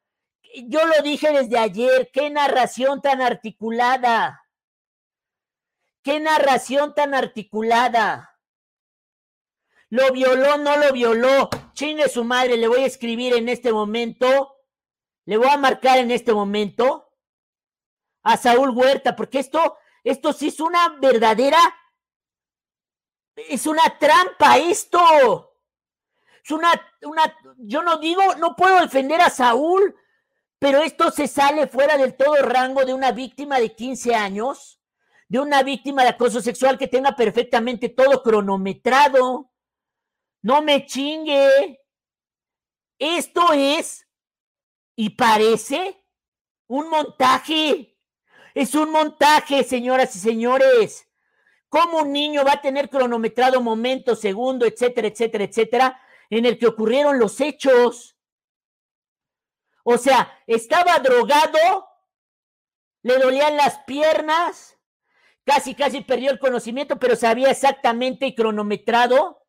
Yo 0.67 0.87
lo 0.87 1.03
dije 1.03 1.33
desde 1.33 1.59
ayer, 1.59 2.11
qué 2.13 2.29
narración 2.31 3.01
tan 3.01 3.23
articulada. 3.23 4.45
Qué 6.03 6.19
narración 6.19 6.95
tan 6.95 7.15
articulada. 7.15 8.32
¿Lo 9.93 10.11
violó? 10.11 10.57
¿No 10.57 10.79
lo 10.79 10.91
violó? 10.91 11.51
Chingue 11.75 12.09
su 12.09 12.25
madre, 12.25 12.57
le 12.57 12.67
voy 12.67 12.81
a 12.81 12.87
escribir 12.87 13.35
en 13.35 13.51
este 13.51 13.75
momento. 13.75 14.57
Le 15.27 15.37
voy 15.37 15.49
a 15.51 15.59
marcar 15.59 15.99
en 15.99 16.11
este 16.11 16.33
momento 16.33 17.13
a 18.23 18.39
Saúl 18.39 18.71
Huerta, 18.71 19.15
porque 19.15 19.39
esto, 19.39 19.77
esto 20.03 20.33
sí 20.33 20.49
es 20.49 20.61
una 20.61 20.97
verdadera, 20.99 21.59
es 23.37 23.67
una 23.67 23.83
trampa 23.99 24.57
esto. 24.57 25.59
Es 26.43 26.51
una, 26.51 26.73
una, 27.03 27.37
yo 27.59 27.83
no 27.83 27.99
digo, 27.99 28.23
no 28.37 28.57
puedo 28.57 28.81
defender 28.81 29.21
a 29.21 29.29
Saúl, 29.29 29.95
pero 30.59 30.81
esto 30.81 31.11
se 31.11 31.29
sale 31.29 31.67
fuera 31.67 31.99
del 31.99 32.17
todo 32.17 32.37
rango 32.37 32.87
de 32.87 32.95
una 32.95 33.13
víctima 33.13 33.61
de 33.61 33.75
15 33.75 34.15
años 34.15 34.81
de 35.29 35.39
una 35.39 35.63
víctima 35.63 36.03
de 36.03 36.11
acoso 36.11 36.41
sexual 36.41 36.79
que 36.79 36.89
tenga 36.89 37.15
perfectamente 37.17 37.91
todo 37.91 38.23
cronometrado. 38.23 39.52
No 40.43 40.61
me 40.61 40.85
chingue. 40.87 41.81
Esto 42.99 43.53
es 43.53 44.07
y 44.97 45.11
parece 45.11 46.05
un 46.67 46.89
montaje. 46.89 47.97
Es 48.55 48.75
un 48.75 48.91
montaje, 48.91 49.65
señoras 49.65 50.15
y 50.17 50.19
señores. 50.19 51.09
¿Cómo 51.69 52.01
un 52.01 52.13
niño 52.13 52.45
va 52.45 52.53
a 52.55 52.61
tener 52.61 52.91
cronometrado 52.91 53.63
momento, 53.63 54.15
segundo, 54.15 54.67
etcétera, 54.67 55.09
etcétera, 55.09 55.45
etcétera, 55.45 56.03
en 56.29 56.45
el 56.45 56.59
que 56.59 56.67
ocurrieron 56.67 57.19
los 57.19 57.41
hechos? 57.41 58.17
O 59.83 59.97
sea, 59.97 60.39
estaba 60.47 60.99
drogado, 60.99 61.89
le 63.03 63.19
dolían 63.19 63.57
las 63.57 63.79
piernas, 63.81 64.79
casi, 65.45 65.75
casi 65.75 66.03
perdió 66.03 66.31
el 66.31 66.39
conocimiento, 66.39 66.99
pero 66.99 67.17
sabía 67.17 67.51
exactamente 67.51 68.27
y 68.27 68.35
cronometrado. 68.35 69.42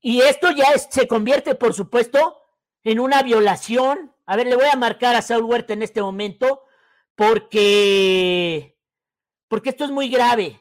Y 0.00 0.22
esto 0.22 0.50
ya 0.50 0.76
se 0.78 1.06
convierte, 1.06 1.54
por 1.54 1.74
supuesto, 1.74 2.42
en 2.84 3.00
una 3.00 3.22
violación. 3.22 4.14
A 4.26 4.36
ver, 4.36 4.46
le 4.46 4.56
voy 4.56 4.66
a 4.72 4.76
marcar 4.76 5.14
a 5.14 5.22
Saúl 5.22 5.44
Huerta 5.44 5.72
en 5.72 5.82
este 5.82 6.00
momento 6.00 6.62
porque, 7.14 8.78
porque 9.48 9.70
esto 9.70 9.84
es 9.84 9.90
muy 9.90 10.08
grave. 10.08 10.60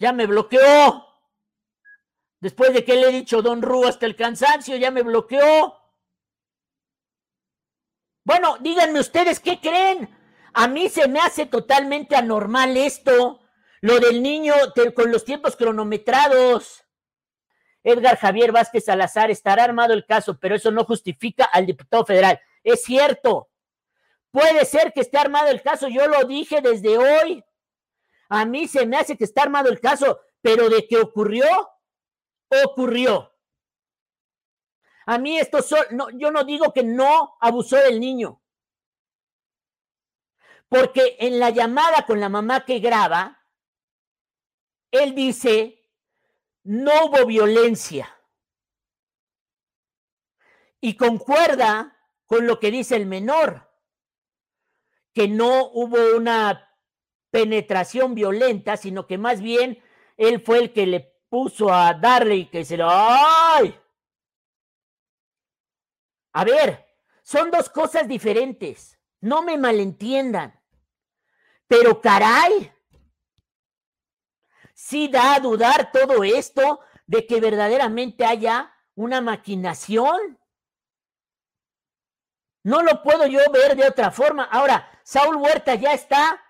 Ya 0.00 0.12
me 0.12 0.26
bloqueó. 0.26 1.06
Después 2.40 2.74
de 2.74 2.84
que 2.84 2.96
le 2.96 3.08
he 3.08 3.12
dicho 3.12 3.40
Don 3.40 3.62
Ru 3.62 3.86
hasta 3.86 4.04
el 4.04 4.16
cansancio, 4.16 4.76
ya 4.76 4.90
me 4.90 5.02
bloqueó. 5.02 5.78
Bueno, 8.24 8.58
díganme 8.60 9.00
ustedes 9.00 9.38
qué 9.38 9.60
creen. 9.60 10.10
A 10.52 10.66
mí 10.68 10.88
se 10.88 11.08
me 11.08 11.20
hace 11.20 11.46
totalmente 11.46 12.16
anormal 12.16 12.76
esto, 12.76 13.40
lo 13.84 14.00
del 14.00 14.22
niño 14.22 14.54
con 14.94 15.12
los 15.12 15.26
tiempos 15.26 15.56
cronometrados. 15.56 16.86
Edgar 17.82 18.16
Javier 18.16 18.50
Vázquez 18.50 18.86
Salazar 18.86 19.30
estará 19.30 19.64
armado 19.64 19.92
el 19.92 20.06
caso, 20.06 20.38
pero 20.38 20.54
eso 20.54 20.70
no 20.70 20.86
justifica 20.86 21.44
al 21.44 21.66
diputado 21.66 22.06
federal. 22.06 22.40
Es 22.62 22.82
cierto. 22.82 23.50
Puede 24.30 24.64
ser 24.64 24.94
que 24.94 25.02
esté 25.02 25.18
armado 25.18 25.48
el 25.48 25.60
caso, 25.60 25.88
yo 25.88 26.06
lo 26.06 26.24
dije 26.24 26.62
desde 26.62 26.96
hoy. 26.96 27.44
A 28.30 28.46
mí 28.46 28.68
se 28.68 28.86
me 28.86 28.96
hace 28.96 29.18
que 29.18 29.24
está 29.24 29.42
armado 29.42 29.68
el 29.68 29.80
caso, 29.80 30.18
pero 30.40 30.70
de 30.70 30.88
que 30.88 30.96
ocurrió, 30.96 31.44
ocurrió. 32.64 33.34
A 35.04 35.18
mí 35.18 35.38
esto, 35.38 35.58
no, 35.90 36.08
yo 36.08 36.30
no 36.30 36.44
digo 36.44 36.72
que 36.72 36.84
no 36.84 37.36
abusó 37.38 37.76
del 37.76 38.00
niño. 38.00 38.40
Porque 40.70 41.18
en 41.20 41.38
la 41.38 41.50
llamada 41.50 42.06
con 42.06 42.18
la 42.18 42.30
mamá 42.30 42.64
que 42.64 42.78
graba, 42.78 43.43
él 44.94 45.14
dice, 45.14 45.90
no 46.62 47.06
hubo 47.06 47.26
violencia. 47.26 48.08
Y 50.80 50.96
concuerda 50.96 51.96
con 52.26 52.46
lo 52.46 52.60
que 52.60 52.70
dice 52.70 52.96
el 52.96 53.06
menor, 53.06 53.70
que 55.12 55.28
no 55.28 55.70
hubo 55.72 56.16
una 56.16 56.70
penetración 57.30 58.14
violenta, 58.14 58.76
sino 58.76 59.06
que 59.06 59.18
más 59.18 59.40
bien 59.40 59.82
él 60.16 60.40
fue 60.40 60.58
el 60.58 60.72
que 60.72 60.86
le 60.86 61.00
puso 61.28 61.72
a 61.72 61.94
darle 61.94 62.36
y 62.36 62.46
que 62.46 62.64
se 62.64 62.76
lo... 62.76 62.88
¡Ay! 62.88 63.76
A 66.32 66.44
ver, 66.44 66.86
son 67.22 67.50
dos 67.50 67.68
cosas 67.68 68.06
diferentes. 68.06 68.98
No 69.20 69.42
me 69.42 69.56
malentiendan. 69.56 70.60
Pero 71.66 72.00
caray, 72.00 72.73
sí 74.74 75.08
da 75.08 75.34
a 75.34 75.40
dudar 75.40 75.90
todo 75.92 76.22
esto 76.24 76.80
de 77.06 77.26
que 77.26 77.40
verdaderamente 77.40 78.24
haya 78.24 78.74
una 78.94 79.20
maquinación. 79.20 80.38
No 82.62 82.82
lo 82.82 83.02
puedo 83.02 83.26
yo 83.26 83.40
ver 83.52 83.76
de 83.76 83.86
otra 83.86 84.10
forma. 84.10 84.44
Ahora, 84.44 84.90
Saúl 85.02 85.36
Huerta 85.36 85.74
ya 85.74 85.92
está 85.92 86.42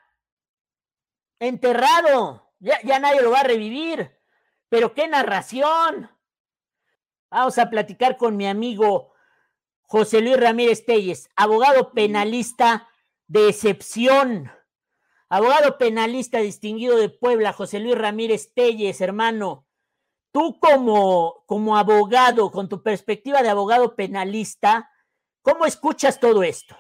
enterrado. 1.39 2.53
Ya, 2.59 2.81
ya 2.83 2.99
nadie 2.99 3.20
lo 3.20 3.31
va 3.31 3.41
a 3.41 3.45
revivir. 3.45 4.18
Pero 4.68 4.95
qué 4.95 5.07
narración. 5.07 6.11
Vamos 7.31 7.59
a 7.59 7.68
platicar 7.68 8.16
con 8.16 8.37
mi 8.37 8.47
amigo 8.47 9.12
José 9.83 10.20
Luis 10.20 10.39
Ramírez 10.39 10.85
Telles, 10.87 11.31
abogado 11.37 11.93
penalista 11.93 12.89
de 13.27 13.49
excepción. 13.49 14.53
Abogado 15.35 15.78
penalista 15.78 16.39
distinguido 16.39 16.97
de 16.97 17.09
Puebla, 17.09 17.53
José 17.53 17.80
Luis 17.80 17.99
Ramírez 17.99 18.55
Telles, 18.55 19.01
hermano. 19.01 19.66
Tú 20.32 20.61
como, 20.61 21.43
como 21.47 21.76
abogado, 21.76 22.53
con 22.53 22.68
tu 22.68 22.85
perspectiva 22.85 23.43
de 23.43 23.49
abogado 23.49 23.97
penalista, 23.97 24.89
¿cómo 25.43 25.66
escuchas 25.66 26.20
todo 26.20 26.45
esto? 26.45 26.76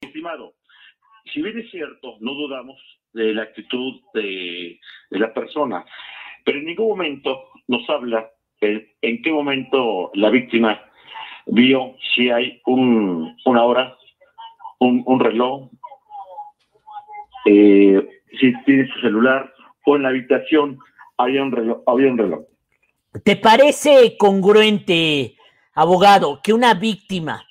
Estimado, 0.00 0.54
si 1.34 1.42
bien 1.42 1.58
es 1.58 1.68
cierto, 1.72 2.14
no 2.20 2.34
dudamos 2.34 2.80
de 3.12 3.34
la 3.34 3.42
actitud 3.42 4.00
de, 4.14 4.78
la 5.10 5.34
persona, 5.34 5.84
pero 6.44 6.60
en 6.60 6.66
ningún 6.66 6.90
momento 6.90 7.48
nos 7.66 7.90
habla 7.90 8.30
de 8.60 8.96
en 9.02 9.20
qué 9.20 9.32
momento 9.32 10.12
la 10.14 10.30
víctima 10.30 10.80
vio 11.46 11.96
si 12.14 12.30
hay 12.30 12.62
un, 12.66 13.36
una 13.44 13.64
hora, 13.64 13.98
un, 14.78 15.02
un 15.06 15.18
reloj, 15.18 15.70
eh, 17.46 18.22
si 18.38 18.52
tiene 18.64 18.88
su 18.92 19.00
celular 19.00 19.52
o 19.86 19.96
en 19.96 20.02
la 20.02 20.10
habitación 20.10 20.78
había 21.16 21.42
un 21.42 21.52
reloj. 21.52 21.82
Había 21.86 22.10
un 22.10 22.18
reloj. 22.18 22.44
¿Te 23.24 23.36
parece 23.36 24.16
congruente, 24.18 25.36
abogado, 25.72 26.40
que 26.42 26.52
una 26.52 26.74
víctima 26.74 27.42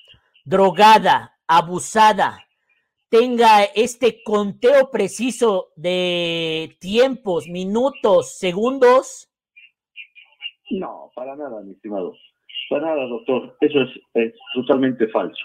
drogada, 0.44 1.36
abusada, 1.48 2.46
tenga 3.08 3.64
este 3.64 4.22
conteo 4.22 4.90
preciso 4.90 5.72
de 5.74 6.76
tiempos, 6.80 7.48
minutos, 7.48 8.38
segundos? 8.38 9.28
No, 10.70 11.10
para 11.14 11.34
nada, 11.36 11.62
mi 11.62 11.72
estimado. 11.72 12.14
Para 12.68 12.86
nada, 12.86 13.06
doctor. 13.06 13.56
Eso 13.60 13.78
es, 14.14 14.32
totalmente 14.54 15.08
falso. 15.08 15.44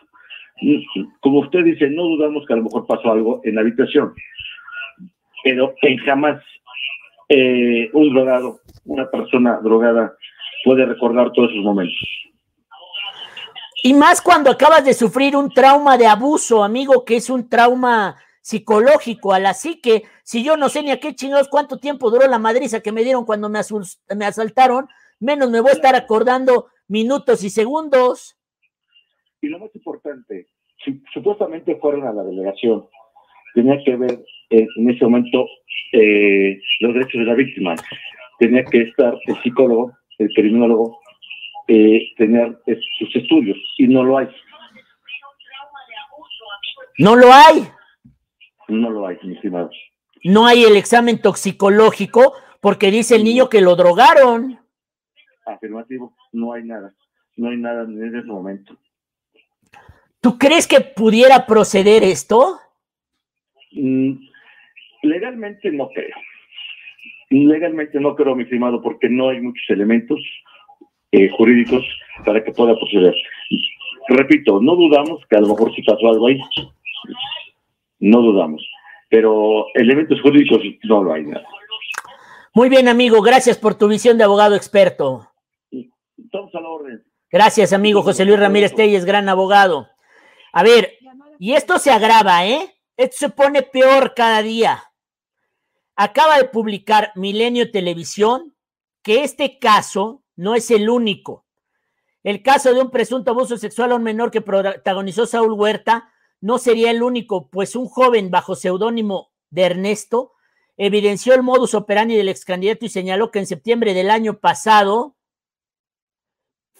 Como 1.20 1.40
usted 1.40 1.64
dice, 1.64 1.90
no 1.90 2.04
dudamos 2.04 2.46
que 2.46 2.54
a 2.54 2.58
lo 2.58 2.64
mejor 2.64 2.86
pasó 2.86 3.12
algo 3.12 3.42
en 3.44 3.56
la 3.56 3.62
habitación, 3.62 4.14
pero 5.44 5.74
jamás 6.06 6.42
eh, 7.30 7.90
un 7.94 8.14
drogado, 8.14 8.60
una 8.86 9.10
persona 9.10 9.60
drogada 9.64 10.14
puede 10.64 10.86
recordar 10.86 11.32
todos 11.32 11.52
esos 11.52 11.64
momentos. 11.64 12.08
Y 13.84 13.94
más 13.94 14.22
cuando 14.22 14.52
acabas 14.52 14.86
de 14.86 14.94
sufrir 14.94 15.36
un 15.36 15.50
trauma 15.50 15.98
de 15.98 16.06
abuso, 16.06 16.64
amigo, 16.64 17.04
que 17.04 17.16
es 17.16 17.30
un 17.32 17.50
trauma 17.50 18.16
psicológico 18.42 19.34
a 19.34 19.40
la 19.40 19.54
psique. 19.54 20.04
Si 20.24 20.44
yo 20.44 20.58
no 20.58 20.70
sé 20.70 20.84
ni 20.84 20.92
a 20.92 21.00
qué 21.00 21.16
chingados 21.16 21.48
cuánto 21.48 21.78
tiempo 21.78 22.12
duró 22.12 22.28
la 22.28 22.40
madriza 22.40 22.82
que 22.82 22.92
me 22.92 23.04
dieron 23.04 23.26
cuando 23.26 23.50
me 23.50 24.26
asaltaron, 24.26 24.88
menos 25.20 25.50
me 25.50 25.62
voy 25.62 25.72
a 25.72 25.76
estar 25.76 25.96
acordando 25.96 26.68
minutos 26.88 27.44
y 27.44 27.50
segundos. 27.50 28.38
Y 29.42 29.48
lo 29.48 29.60
más 29.60 29.76
importante, 29.76 30.48
si 30.84 31.02
supuestamente 31.14 31.76
fueron 31.78 32.08
a 32.08 32.14
la 32.14 32.24
delegación 32.24 32.88
tenía 33.54 33.78
que 33.84 33.96
ver 33.96 34.24
en, 34.50 34.68
en 34.78 34.90
ese 34.90 35.04
momento 35.04 35.46
eh, 35.94 36.60
los 36.80 36.94
derechos 36.94 37.20
de 37.20 37.26
la 37.26 37.34
víctima. 37.34 37.76
Tenía 38.40 38.64
que 38.66 38.82
estar 38.82 39.16
el 39.28 39.44
psicólogo, 39.44 39.92
el 40.18 40.30
criminólogo, 40.34 41.00
eh, 41.68 42.02
tener 42.18 42.58
eh, 42.66 42.80
sus 42.98 43.16
estudios, 43.16 43.58
y 43.78 43.88
no 43.88 44.04
lo 44.04 44.18
hay. 44.18 44.28
No 46.98 47.16
lo 47.16 47.32
hay. 47.32 47.68
No 48.68 48.90
lo 48.90 49.08
hay, 49.08 49.18
mi 49.24 49.36
estimado. 49.36 49.70
No 50.24 50.46
hay 50.46 50.64
el 50.64 50.76
examen 50.76 51.22
toxicológico 51.22 52.34
porque 52.62 52.92
dice 52.92 53.16
el 53.16 53.24
niño 53.24 53.50
que 53.50 53.62
lo 53.62 53.76
drogaron. 53.76 54.60
Afirmativo, 55.46 56.16
no 56.32 56.54
hay 56.54 56.64
nada. 56.64 56.94
No 57.38 57.50
hay 57.50 57.58
nada 57.58 57.84
en 57.84 58.16
ese 58.16 58.28
momento. 58.28 58.78
¿Tú 60.22 60.38
crees 60.38 60.68
que 60.68 60.82
pudiera 60.82 61.48
proceder 61.48 62.04
esto? 62.04 62.60
Mm, 63.72 64.14
legalmente 65.02 65.72
no 65.72 65.90
creo. 65.90 66.16
Legalmente 67.32 68.00
no 68.00 68.16
creo, 68.16 68.36
mi 68.36 68.44
estimado, 68.44 68.82
porque 68.82 69.10
no 69.10 69.30
hay 69.30 69.42
muchos 69.42 69.64
elementos 69.70 70.20
eh, 71.12 71.30
jurídicos 71.30 71.84
para 72.24 72.44
que 72.44 72.52
pueda 72.52 72.76
proceder. 72.76 73.16
Repito, 74.10 74.62
no 74.62 74.76
dudamos 74.76 75.22
que 75.28 75.38
a 75.38 75.42
lo 75.42 75.48
mejor 75.48 75.74
sí 75.74 75.82
pasó 75.82 76.10
algo 76.10 76.28
ahí. 76.28 76.40
No 78.00 78.22
dudamos. 78.22 78.66
Pero 79.10 79.66
elementos 79.74 80.22
jurídicos 80.22 80.62
no 80.84 81.04
lo 81.04 81.14
hay 81.14 81.24
nada. 81.24 81.46
Muy 82.54 82.70
bien, 82.70 82.88
amigo. 82.88 83.22
Gracias 83.22 83.58
por 83.58 83.76
tu 83.76 83.88
visión 83.88 84.18
de 84.18 84.26
abogado 84.26 84.56
experto. 84.56 85.28
Estamos 85.72 86.54
a 86.54 86.62
la 86.62 86.70
orden. 86.70 87.04
Gracias, 87.32 87.72
amigo 87.72 88.02
José 88.04 88.26
Luis 88.26 88.40
Ramírez 88.40 88.76
Telles, 88.76 89.06
gran 89.06 89.30
abogado. 89.30 89.88
A 90.52 90.64
ver, 90.64 90.98
y 91.40 91.54
esto 91.54 91.80
se 91.80 91.92
agrava, 91.92 92.46
¿eh? 92.46 92.76
Esto 92.98 93.18
se 93.18 93.30
pone 93.30 93.64
peor 93.64 94.14
cada 94.16 94.42
día. 94.42 94.84
Acaba 95.96 96.38
de 96.38 96.46
publicar 96.46 97.12
Milenio 97.16 97.72
Televisión 97.72 98.56
que 99.02 99.24
este 99.24 99.60
caso 99.60 100.24
no 100.36 100.56
es 100.56 100.72
el 100.72 100.90
único. 100.90 101.46
El 102.24 102.44
caso 102.44 102.74
de 102.74 102.82
un 102.82 102.92
presunto 102.92 103.32
abuso 103.32 103.58
sexual 103.58 103.92
a 103.92 103.96
un 103.96 104.04
menor 104.04 104.30
que 104.30 104.42
protagonizó 104.42 105.26
Saúl 105.26 105.54
Huerta 105.54 106.12
no 106.40 106.58
sería 106.58 106.92
el 106.92 107.02
único, 107.02 107.50
pues 107.50 107.76
un 107.76 107.88
joven 107.88 108.30
bajo 108.30 108.56
seudónimo 108.56 109.32
de 109.50 109.64
Ernesto 109.64 110.34
evidenció 110.78 111.34
el 111.34 111.44
modus 111.44 111.76
operandi 111.76 112.16
del 112.16 112.30
ex 112.30 112.46
candidato 112.46 112.86
y 112.86 112.90
señaló 112.90 113.30
que 113.30 113.40
en 113.40 113.46
septiembre 113.46 113.94
del 113.94 114.10
año 114.10 114.40
pasado 114.40 115.16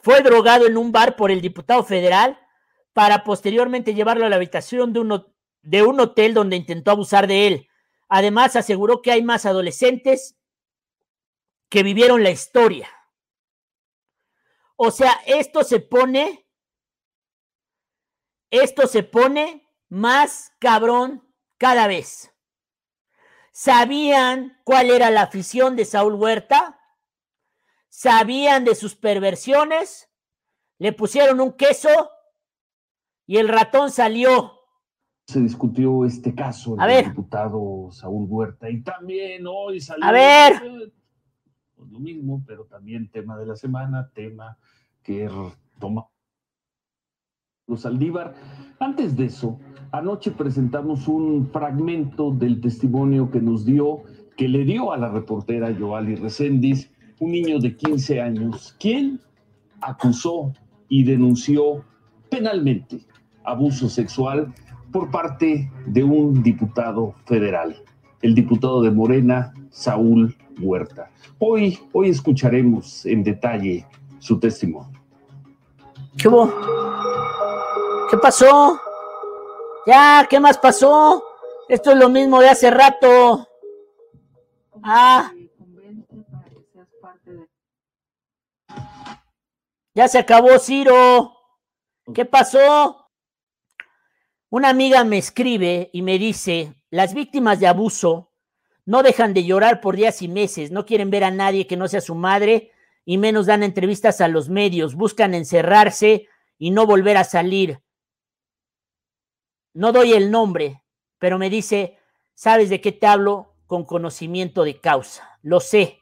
fue 0.02 0.22
drogado 0.22 0.66
en 0.66 0.78
un 0.78 0.92
bar 0.92 1.16
por 1.16 1.30
el 1.30 1.42
diputado 1.42 1.84
federal 1.84 2.40
para 2.94 3.24
posteriormente 3.24 3.94
llevarlo 3.94 4.26
a 4.26 4.30
la 4.30 4.36
habitación 4.36 4.94
de 4.94 5.00
un, 5.00 5.26
de 5.62 5.84
un 5.84 6.00
hotel 6.00 6.34
donde 6.34 6.56
intentó 6.56 6.92
abusar 6.92 7.28
de 7.28 7.48
él. 7.48 7.68
Además, 8.10 8.56
aseguró 8.56 9.02
que 9.02 9.12
hay 9.12 9.24
más 9.24 9.46
adolescentes 9.46 10.36
que 11.70 11.84
vivieron 11.84 12.24
la 12.24 12.32
historia. 12.32 12.90
O 14.76 14.92
sea, 14.92 15.22
esto 15.26 15.64
se 15.64 15.80
pone, 15.80 16.46
esto 18.50 18.88
se 18.88 19.04
pone 19.04 19.70
más 19.88 20.52
cabrón 20.60 21.24
cada 21.58 21.88
vez. 21.88 22.34
¿Sabían 23.54 24.60
cuál 24.64 24.90
era 24.90 25.12
la 25.12 25.24
afición 25.24 25.76
de 25.76 25.86
Saúl 25.86 26.16
Huerta? 26.16 26.80
¿Sabían 27.90 28.66
de 28.66 28.76
sus 28.76 28.96
perversiones? 28.96 30.10
Le 30.80 30.94
pusieron 30.94 31.40
un 31.40 31.54
queso 31.54 32.10
y 33.32 33.38
el 33.38 33.48
ratón 33.48 33.92
salió. 33.92 34.52
Se 35.26 35.40
discutió 35.40 36.04
este 36.04 36.36
caso 36.36 36.76
A 36.78 36.86
del 36.86 36.96
ver. 36.98 37.06
diputado 37.12 37.88
Saúl 37.90 38.26
Huerta 38.30 38.70
y 38.70 38.82
también 38.82 39.48
hoy 39.48 39.80
salió 39.80 40.04
A 40.04 40.12
ver. 40.12 40.54
eh, 40.66 40.92
pues 41.78 41.90
lo 41.90 42.00
mismo, 42.02 42.44
pero 42.46 42.66
también 42.66 43.10
tema 43.10 43.38
de 43.38 43.46
la 43.46 43.56
semana, 43.56 44.12
tema 44.14 44.58
que 45.02 45.24
r- 45.24 45.34
toma 45.80 46.08
los 47.68 47.80
Saldívar. 47.80 48.34
Antes 48.82 49.16
de 49.16 49.28
eso, 49.28 49.58
anoche 49.94 50.32
presentamos 50.32 51.08
un 51.08 51.50
fragmento 51.54 52.32
del 52.32 52.60
testimonio 52.60 53.32
que 53.32 53.40
nos 53.40 53.64
dio, 53.66 54.04
que 54.36 54.50
le 54.50 54.66
dio 54.66 54.92
a 54.92 54.98
la 54.98 55.08
reportera 55.08 55.74
Joali 55.74 56.16
Reséndiz, 56.16 56.92
un 57.22 57.32
niño 57.32 57.60
de 57.60 57.78
15 57.78 58.20
años, 58.20 58.76
quien 58.78 59.22
acusó 59.80 60.52
y 60.90 61.06
denunció 61.06 61.86
penalmente 62.30 63.06
abuso 63.44 63.90
sexual 63.90 64.54
por 64.92 65.10
parte 65.10 65.72
de 65.86 66.04
un 66.04 66.44
diputado 66.44 67.16
federal, 67.26 67.82
el 68.22 68.36
diputado 68.36 68.82
de 68.82 68.92
Morena, 68.92 69.54
Saúl 69.70 70.36
Huerta. 70.60 71.10
Hoy, 71.40 71.80
hoy 71.94 72.10
escucharemos 72.10 73.06
en 73.06 73.24
detalle 73.24 73.86
su 74.20 74.40
testimonio. 74.40 75.00
¿Qué 78.10 78.18
pasó? 78.22 78.80
Ya, 79.88 80.28
¿qué 80.30 80.40
más 80.40 80.58
pasó? 80.58 81.24
Esto 81.68 81.92
es 81.92 81.98
lo 81.98 82.10
mismo 82.10 82.40
de 82.42 82.50
hace 82.50 82.70
rato. 82.70 83.48
Ah. 84.84 85.32
Ya 89.94 90.08
se 90.08 90.20
acabó, 90.20 90.60
Ciro. 90.60 91.34
¿Qué 92.14 92.26
pasó? 92.26 93.01
Una 94.52 94.68
amiga 94.68 95.06
me 95.06 95.18
escribe 95.18 95.90
y 95.94 96.02
me 96.02 96.20
dice, 96.20 96.74
las 96.90 97.14
víctimas 97.14 97.62
de 97.62 97.68
abuso 97.68 98.34
no 98.86 99.02
dejan 99.02 99.34
de 99.34 99.46
llorar 99.46 99.80
por 99.80 99.96
días 99.96 100.22
y 100.22 100.28
meses, 100.28 100.72
no 100.72 100.86
quieren 100.86 101.10
ver 101.10 101.24
a 101.24 101.32
nadie 101.32 101.68
que 101.68 101.78
no 101.78 101.88
sea 101.88 102.02
su 102.02 102.16
madre 102.16 102.74
y 103.06 103.18
menos 103.18 103.46
dan 103.46 103.64
entrevistas 103.64 104.20
a 104.20 104.28
los 104.28 104.50
medios, 104.50 104.96
buscan 104.96 105.36
encerrarse 105.36 106.28
y 106.58 106.72
no 106.72 106.86
volver 106.86 107.16
a 107.16 107.24
salir. 107.24 107.82
No 109.74 109.94
doy 109.94 110.12
el 110.12 110.32
nombre, 110.32 110.84
pero 111.18 111.40
me 111.40 111.50
dice, 111.50 111.98
¿sabes 112.34 112.70
de 112.70 112.82
qué 112.82 112.92
te 112.92 113.08
hablo? 113.08 113.56
Con 113.68 113.86
conocimiento 113.86 114.66
de 114.66 114.82
causa. 114.82 115.40
Lo 115.44 115.62
sé, 115.62 116.02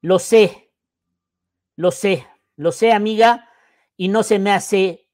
lo 0.00 0.20
sé, 0.20 0.70
lo 1.74 1.90
sé, 1.90 2.24
lo 2.54 2.70
sé, 2.70 2.92
amiga, 2.92 3.50
y 3.96 4.06
no 4.06 4.22
se 4.22 4.38
me 4.38 4.52
hace 4.52 5.08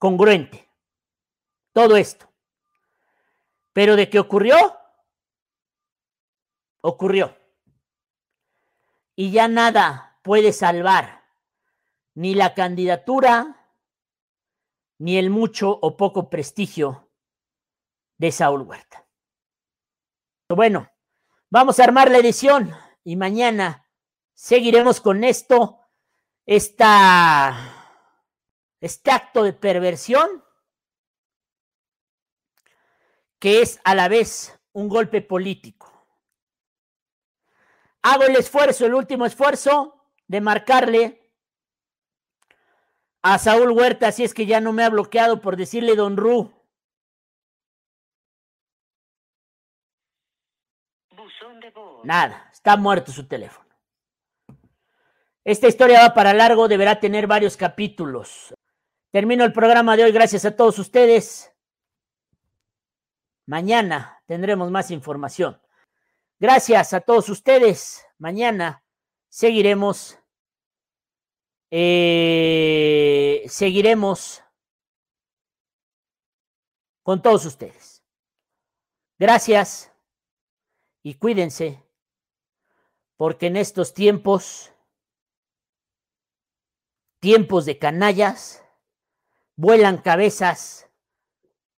congruente 0.00 0.65
todo 1.76 1.98
esto. 1.98 2.32
Pero 3.74 3.96
de 3.96 4.08
qué 4.08 4.18
ocurrió, 4.18 4.56
ocurrió. 6.80 7.36
Y 9.14 9.30
ya 9.30 9.46
nada 9.46 10.18
puede 10.22 10.54
salvar 10.54 11.22
ni 12.14 12.34
la 12.34 12.54
candidatura, 12.54 13.68
ni 14.96 15.18
el 15.18 15.28
mucho 15.28 15.68
o 15.82 15.98
poco 15.98 16.30
prestigio 16.30 17.10
de 18.16 18.32
Saúl 18.32 18.62
Huerta. 18.62 19.06
Bueno, 20.48 20.90
vamos 21.50 21.78
a 21.78 21.84
armar 21.84 22.10
la 22.10 22.16
edición 22.16 22.74
y 23.04 23.16
mañana 23.16 23.86
seguiremos 24.32 25.02
con 25.02 25.24
esto, 25.24 25.78
esta, 26.46 27.54
este 28.80 29.10
acto 29.10 29.42
de 29.42 29.52
perversión 29.52 30.45
que 33.38 33.62
es 33.62 33.80
a 33.84 33.94
la 33.94 34.08
vez 34.08 34.58
un 34.72 34.88
golpe 34.88 35.22
político. 35.22 35.92
Hago 38.02 38.24
el 38.24 38.36
esfuerzo, 38.36 38.86
el 38.86 38.94
último 38.94 39.26
esfuerzo 39.26 40.00
de 40.28 40.40
marcarle 40.40 41.32
a 43.22 43.38
Saúl 43.38 43.72
Huerta, 43.72 44.12
si 44.12 44.22
es 44.22 44.32
que 44.32 44.46
ya 44.46 44.60
no 44.60 44.72
me 44.72 44.84
ha 44.84 44.90
bloqueado 44.90 45.40
por 45.40 45.56
decirle 45.56 45.96
Don 45.96 46.16
Ru. 46.16 46.52
Nada, 52.04 52.48
está 52.52 52.76
muerto 52.76 53.10
su 53.10 53.26
teléfono. 53.26 53.66
Esta 55.42 55.66
historia 55.66 56.02
va 56.02 56.14
para 56.14 56.34
largo, 56.34 56.68
deberá 56.68 57.00
tener 57.00 57.26
varios 57.26 57.56
capítulos. 57.56 58.54
Termino 59.10 59.44
el 59.44 59.52
programa 59.52 59.96
de 59.96 60.04
hoy, 60.04 60.12
gracias 60.12 60.44
a 60.44 60.54
todos 60.54 60.78
ustedes. 60.78 61.55
Mañana 63.46 64.22
tendremos 64.26 64.70
más 64.70 64.90
información. 64.90 65.60
Gracias 66.38 66.92
a 66.92 67.00
todos 67.00 67.28
ustedes. 67.28 68.04
Mañana 68.18 68.84
seguiremos. 69.28 70.18
eh, 71.70 73.44
seguiremos 73.48 74.42
con 77.02 77.22
todos 77.22 77.44
ustedes. 77.44 78.04
Gracias 79.18 79.92
y 81.02 81.14
cuídense, 81.14 81.82
porque 83.16 83.46
en 83.46 83.56
estos 83.56 83.94
tiempos, 83.94 84.72
tiempos 87.20 87.64
de 87.64 87.78
canallas, 87.78 88.64
vuelan 89.56 89.98
cabezas 89.98 90.85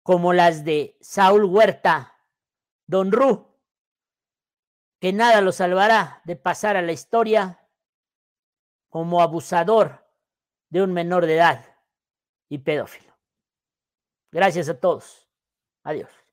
como 0.07 0.33
las 0.33 0.65
de 0.65 0.97
Saúl 1.01 1.45
Huerta, 1.47 2.15
Don 2.87 3.11
Ru, 3.11 3.59
que 5.01 5.13
nada 5.13 5.41
lo 5.41 5.51
salvará 5.51 6.23
de 6.25 6.37
pasar 6.37 6.77
a 6.77 6.83
la 6.83 6.93
historia 6.93 7.69
como 8.89 9.21
abusador 9.21 10.07
de 10.69 10.83
un 10.83 10.93
menor 10.93 11.27
de 11.27 11.35
edad 11.35 11.65
y 12.49 12.59
pedófilo. 12.59 13.19
Gracias 14.31 14.69
a 14.69 14.79
todos. 14.79 15.29
Adiós. 15.83 16.26